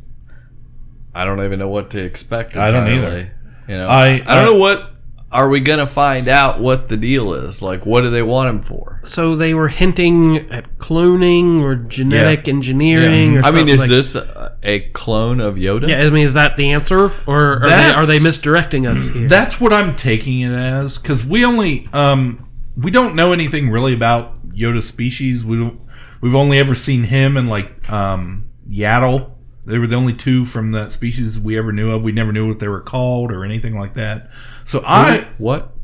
I 1.13 1.23
don't 1.23 1.43
even 1.45 1.59
know 1.59 1.69
what 1.69 1.91
to 1.91 2.03
expect. 2.03 2.57
I 2.57 2.71
don't 2.71 2.87
either. 2.89 3.31
You 3.67 3.77
know, 3.77 3.87
I- 3.87 4.05
I, 4.07 4.17
don't 4.17 4.27
I- 4.27 4.43
know 4.45 4.55
what. 4.57 4.87
Are 5.33 5.47
we 5.47 5.61
gonna 5.61 5.87
find 5.87 6.27
out 6.27 6.59
what 6.59 6.89
the 6.89 6.97
deal 6.97 7.33
is? 7.33 7.61
Like, 7.61 7.85
what 7.85 8.01
do 8.01 8.09
they 8.09 8.21
want 8.21 8.49
him 8.49 8.61
for? 8.61 8.99
So 9.05 9.37
they 9.37 9.53
were 9.53 9.69
hinting 9.69 10.39
at 10.51 10.77
cloning 10.77 11.61
or 11.61 11.75
genetic 11.75 12.49
engineering. 12.49 13.37
Or 13.37 13.45
I 13.45 13.51
mean, 13.51 13.69
is 13.69 13.79
like- 13.79 13.89
this 13.89 14.17
uh, 14.17 14.55
a 14.61 14.81
clone 14.89 15.39
of 15.39 15.55
Yoda. 15.55 15.87
Yeah, 15.87 16.01
I 16.01 16.09
mean, 16.09 16.25
is 16.25 16.33
that 16.33 16.57
the 16.57 16.73
answer, 16.73 17.13
or 17.25 17.63
are, 17.63 17.69
they, 17.69 17.89
are 17.91 18.05
they 18.05 18.19
misdirecting 18.19 18.85
us 18.87 19.01
here? 19.13 19.29
That's 19.29 19.57
what 19.61 19.71
I'm 19.71 19.95
taking 19.95 20.41
it 20.41 20.51
as 20.51 20.97
because 20.97 21.23
we 21.23 21.45
only 21.45 21.87
um 21.93 22.49
we 22.75 22.91
don't 22.91 23.15
know 23.15 23.31
anything 23.31 23.69
really 23.69 23.93
about 23.93 24.49
Yoda 24.49 24.83
species. 24.83 25.45
We 25.45 25.55
don't, 25.59 25.79
we've 26.19 26.35
only 26.35 26.57
ever 26.57 26.75
seen 26.75 27.05
him 27.05 27.37
and 27.37 27.47
like 27.49 27.89
um 27.89 28.49
Yaddle. 28.69 29.31
They 29.65 29.77
were 29.77 29.87
the 29.87 29.95
only 29.95 30.13
two 30.13 30.45
from 30.45 30.71
that 30.71 30.91
species 30.91 31.39
we 31.39 31.57
ever 31.57 31.71
knew 31.71 31.91
of. 31.91 32.01
We 32.03 32.11
never 32.11 32.31
knew 32.31 32.47
what 32.47 32.59
they 32.59 32.67
were 32.67 32.81
called 32.81 33.31
or 33.31 33.45
anything 33.45 33.77
like 33.77 33.93
that. 33.95 34.29
So 34.65 34.81
I 34.85 35.27
what? 35.37 35.75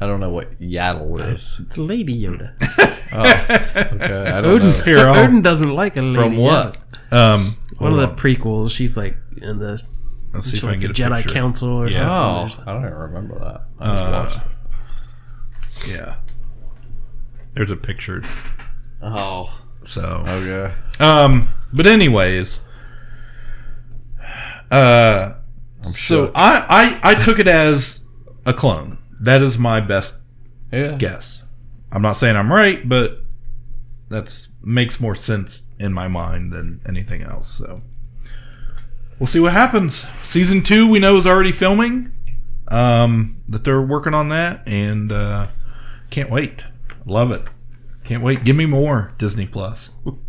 I 0.00 0.06
don't 0.06 0.20
know 0.20 0.30
what 0.30 0.58
Yaddle 0.60 1.32
is. 1.34 1.58
it's 1.60 1.76
Lady 1.78 2.22
Yoda. 2.22 2.52
Okay, 3.16 4.14
I 4.28 4.40
don't 4.42 4.44
Odin, 4.46 4.70
know. 4.70 4.80
Here, 4.84 5.08
Odin 5.08 5.40
doesn't 5.40 5.72
like 5.72 5.96
a 5.96 6.02
lady. 6.02 6.16
From 6.16 6.36
what? 6.36 6.76
um 7.12 7.56
One 7.78 7.92
of 7.94 7.98
on. 8.00 8.08
the 8.14 8.14
prequels. 8.20 8.72
She's 8.72 8.96
like 8.96 9.16
in 9.40 9.58
the 9.58 9.80
Let's 10.34 10.46
see 10.46 10.50
she's 10.56 10.64
if 10.64 10.68
I 10.68 10.72
can 10.72 10.80
the 10.80 10.88
get 10.88 10.90
a 10.90 10.92
picture. 10.92 11.10
Jedi 11.14 11.22
picture. 11.22 11.34
Council 11.34 11.68
or 11.70 11.88
Yeah. 11.88 12.08
Oh, 12.10 12.48
something. 12.48 12.68
I 12.68 12.72
don't 12.74 12.84
even 12.84 12.94
remember 12.96 13.38
that. 13.38 13.62
I 13.80 13.84
Uh, 13.88 14.22
just 14.24 14.36
watched 14.36 14.46
it. 15.86 15.90
Yeah. 15.92 16.14
There's 17.54 17.70
a 17.70 17.76
picture. 17.76 18.22
Oh, 19.00 19.48
So 19.84 20.24
okay. 20.26 20.74
Um, 21.00 21.48
but 21.72 21.86
anyways, 21.86 22.60
uh, 24.70 25.34
so 25.82 25.92
shook. 25.92 26.32
I, 26.34 26.98
I 27.02 27.10
I 27.12 27.14
took 27.22 27.38
it 27.38 27.48
as 27.48 28.00
a 28.44 28.52
clone. 28.52 28.98
That 29.20 29.42
is 29.42 29.58
my 29.58 29.80
best 29.80 30.14
Yeah. 30.72 30.92
guess. 30.96 31.42
I'm 31.92 32.02
not 32.02 32.14
saying 32.14 32.36
I'm 32.36 32.52
right, 32.52 32.86
but 32.88 33.20
that's 34.08 34.48
makes 34.62 35.00
more 35.00 35.14
sense 35.14 35.64
in 35.78 35.92
my 35.92 36.08
mind 36.08 36.52
than 36.52 36.80
anything 36.86 37.22
else. 37.22 37.48
So 37.48 37.82
we'll 39.18 39.26
see 39.28 39.40
what 39.40 39.52
happens. 39.52 40.04
Season 40.24 40.62
two, 40.62 40.88
we 40.88 40.98
know 40.98 41.16
is 41.16 41.26
already 41.26 41.52
filming. 41.52 42.12
Um, 42.68 43.36
that 43.48 43.62
they're 43.62 43.80
working 43.80 44.12
on 44.12 44.28
that, 44.30 44.66
and 44.66 45.12
uh, 45.12 45.46
can't 46.10 46.30
wait. 46.30 46.64
Love 47.04 47.30
it. 47.30 47.48
Can't 48.02 48.24
wait. 48.24 48.42
Give 48.44 48.56
me 48.56 48.66
more 48.66 49.12
Disney 49.18 49.46
Plus. 49.46 49.90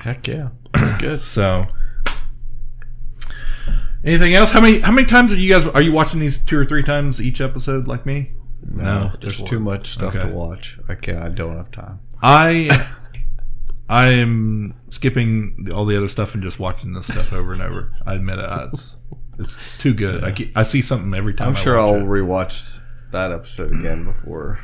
Heck 0.00 0.26
yeah. 0.28 0.48
Good. 0.98 1.20
So, 1.20 1.66
anything 4.04 4.34
else? 4.34 4.50
How 4.50 4.60
many 4.60 4.80
how 4.80 4.92
many 4.92 5.06
times 5.06 5.32
are 5.32 5.36
you 5.36 5.52
guys 5.52 5.66
are 5.66 5.82
you 5.82 5.92
watching 5.92 6.20
these 6.20 6.38
two 6.38 6.58
or 6.58 6.64
three 6.64 6.82
times 6.82 7.20
each 7.20 7.40
episode 7.40 7.86
like 7.88 8.06
me? 8.06 8.32
No, 8.70 9.12
There's 9.20 9.42
too 9.42 9.60
much 9.60 9.90
stuff 9.92 10.14
Okay. 10.14 10.28
to 10.28 10.34
watch. 10.34 10.78
I 10.88 10.94
can't. 10.94 11.18
I 11.18 11.28
don't 11.28 11.56
have 11.56 11.70
time. 11.70 12.00
I 12.22 12.86
I 13.88 14.08
am 14.08 14.74
skipping 14.90 15.64
the- 15.64 15.74
all 15.74 15.84
the 15.86 15.96
other 15.96 16.08
stuff 16.08 16.34
and 16.34 16.42
just 16.42 16.58
watching 16.58 16.92
this 16.92 17.06
stuff 17.06 17.32
over 17.32 17.52
and 17.52 17.62
over. 17.62 17.92
I 18.04 18.14
admit 18.14 18.38
it. 18.38 18.44
It's, 18.72 18.96
it's 19.38 19.56
too 19.78 19.94
good. 19.94 20.24
I, 20.24 20.32
ke- 20.32 20.50
I 20.56 20.64
see 20.64 20.82
something 20.82 21.14
every 21.14 21.32
time. 21.34 21.50
I'm 21.50 21.56
I 21.56 21.58
sure 21.60 21.76
watch 21.78 21.94
I'll 21.94 22.00
it. 22.02 22.04
rewatch 22.04 22.80
that 23.12 23.32
episode 23.32 23.72
again 23.72 24.04
before 24.04 24.58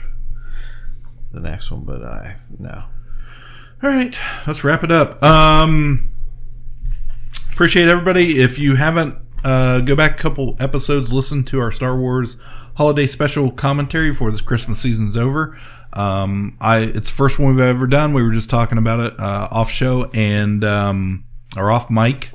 the 1.33 1.41
next 1.41 1.71
one, 1.71 1.85
but 1.85 2.03
I 2.05 2.37
no. 2.59 2.85
All 3.83 3.91
right, 3.91 4.17
let's 4.47 4.65
wrap 4.65 4.83
it 4.85 4.93
up. 4.93 5.23
Um, 5.23 6.11
appreciate 7.53 7.89
everybody. 7.89 8.41
If 8.41 8.59
you 8.59 8.77
haven't, 8.77 9.17
uh, 9.43 9.81
go 9.81 9.95
back 9.95 10.19
a 10.19 10.23
couple 10.23 10.57
episodes, 10.59 11.13
listen 11.13 11.45
to 11.45 11.61
our 11.61 11.71
Star 11.71 11.97
Wars 11.97 12.39
holiday 12.77 13.07
special 13.07 13.51
commentary 13.51 14.11
before 14.11 14.31
this 14.31 14.41
Christmas 14.41 14.81
season's 14.81 15.17
over. 15.17 15.59
Um, 15.93 16.57
I 16.61 16.79
it's 16.79 17.11
the 17.11 17.15
first 17.15 17.39
one 17.39 17.55
we've 17.55 17.65
ever 17.65 17.87
done. 17.87 18.15
We 18.15 18.23
were 18.23 18.33
just 18.33 18.49
talking 18.49 18.79
about 18.79 19.01
it 19.01 19.21
uh, 19.21 19.49
off 19.51 19.71
show 19.71 20.05
and 20.15 20.65
um, 20.65 21.25
or 21.57 21.71
off 21.71 21.91
mic, 21.91 22.31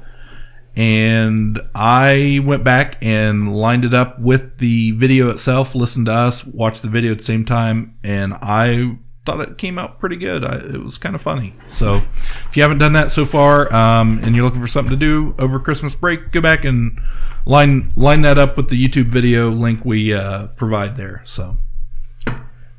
and 0.76 1.60
I 1.74 2.42
went 2.44 2.64
back 2.64 2.98
and 3.02 3.56
lined 3.56 3.86
it 3.86 3.94
up 3.94 4.20
with 4.20 4.60
the 4.60 4.92
video 4.92 5.30
itself. 5.30 5.74
Listened 5.74 6.08
to 6.08 6.14
us, 6.14 6.46
watched 6.46 6.82
the 6.82 6.90
video 6.90 7.14
at 7.14 7.20
the 7.20 7.24
same 7.24 7.46
time, 7.46 7.98
and 8.04 8.34
I 8.34 8.98
thought 9.30 9.42
it 9.42 9.58
came 9.58 9.78
out 9.78 10.00
pretty 10.00 10.16
good. 10.16 10.44
I, 10.44 10.58
it 10.58 10.84
was 10.84 10.98
kind 10.98 11.16
of 11.16 11.22
funny. 11.22 11.54
So 11.68 12.02
if 12.50 12.56
you 12.56 12.62
haven't 12.62 12.80
done 12.80 12.94
that 12.94 13.12
so 13.12 13.26
far, 13.26 13.74
um, 13.74 14.20
and 14.24 14.36
you're 14.36 14.46
looking 14.46 14.62
for 14.62 14.68
something 14.68 14.92
to 14.92 14.98
do 14.98 15.36
over 15.40 15.60
Christmas 15.60 15.96
break, 15.96 16.32
go 16.32 16.42
back 16.42 16.66
and 16.66 17.00
line 17.46 17.92
line 17.96 18.22
that 18.24 18.38
up 18.38 18.58
with 18.58 18.70
the 18.70 18.88
YouTube 18.88 19.08
video 19.08 19.50
link 19.50 19.86
we 19.86 20.14
uh, 20.14 20.48
provide 20.48 20.98
there. 20.98 21.22
So. 21.26 21.58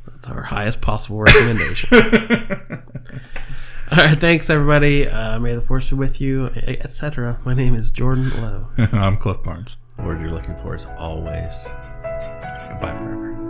That's 0.06 0.28
our 0.28 0.42
highest 0.42 0.82
possible 0.82 1.20
recommendation. 1.20 1.88
All 3.92 4.04
right, 4.04 4.20
thanks 4.20 4.50
everybody. 4.50 5.08
Uh, 5.08 5.38
may 5.38 5.54
the 5.54 5.62
force 5.62 5.90
be 5.90 5.96
with 5.96 6.20
you, 6.20 6.44
etc. 6.44 7.40
My 7.44 7.54
name 7.54 7.74
is 7.74 7.90
Jordan 7.90 8.30
Lowe. 8.42 8.68
I'm 8.92 9.16
Cliff 9.16 9.42
Barnes. 9.42 9.78
The 9.96 10.02
word 10.02 10.20
you're 10.20 10.30
looking 10.30 10.56
for 10.58 10.74
is 10.74 10.86
always 10.98 11.68
goodbye 12.02 12.96
forever. 12.98 13.49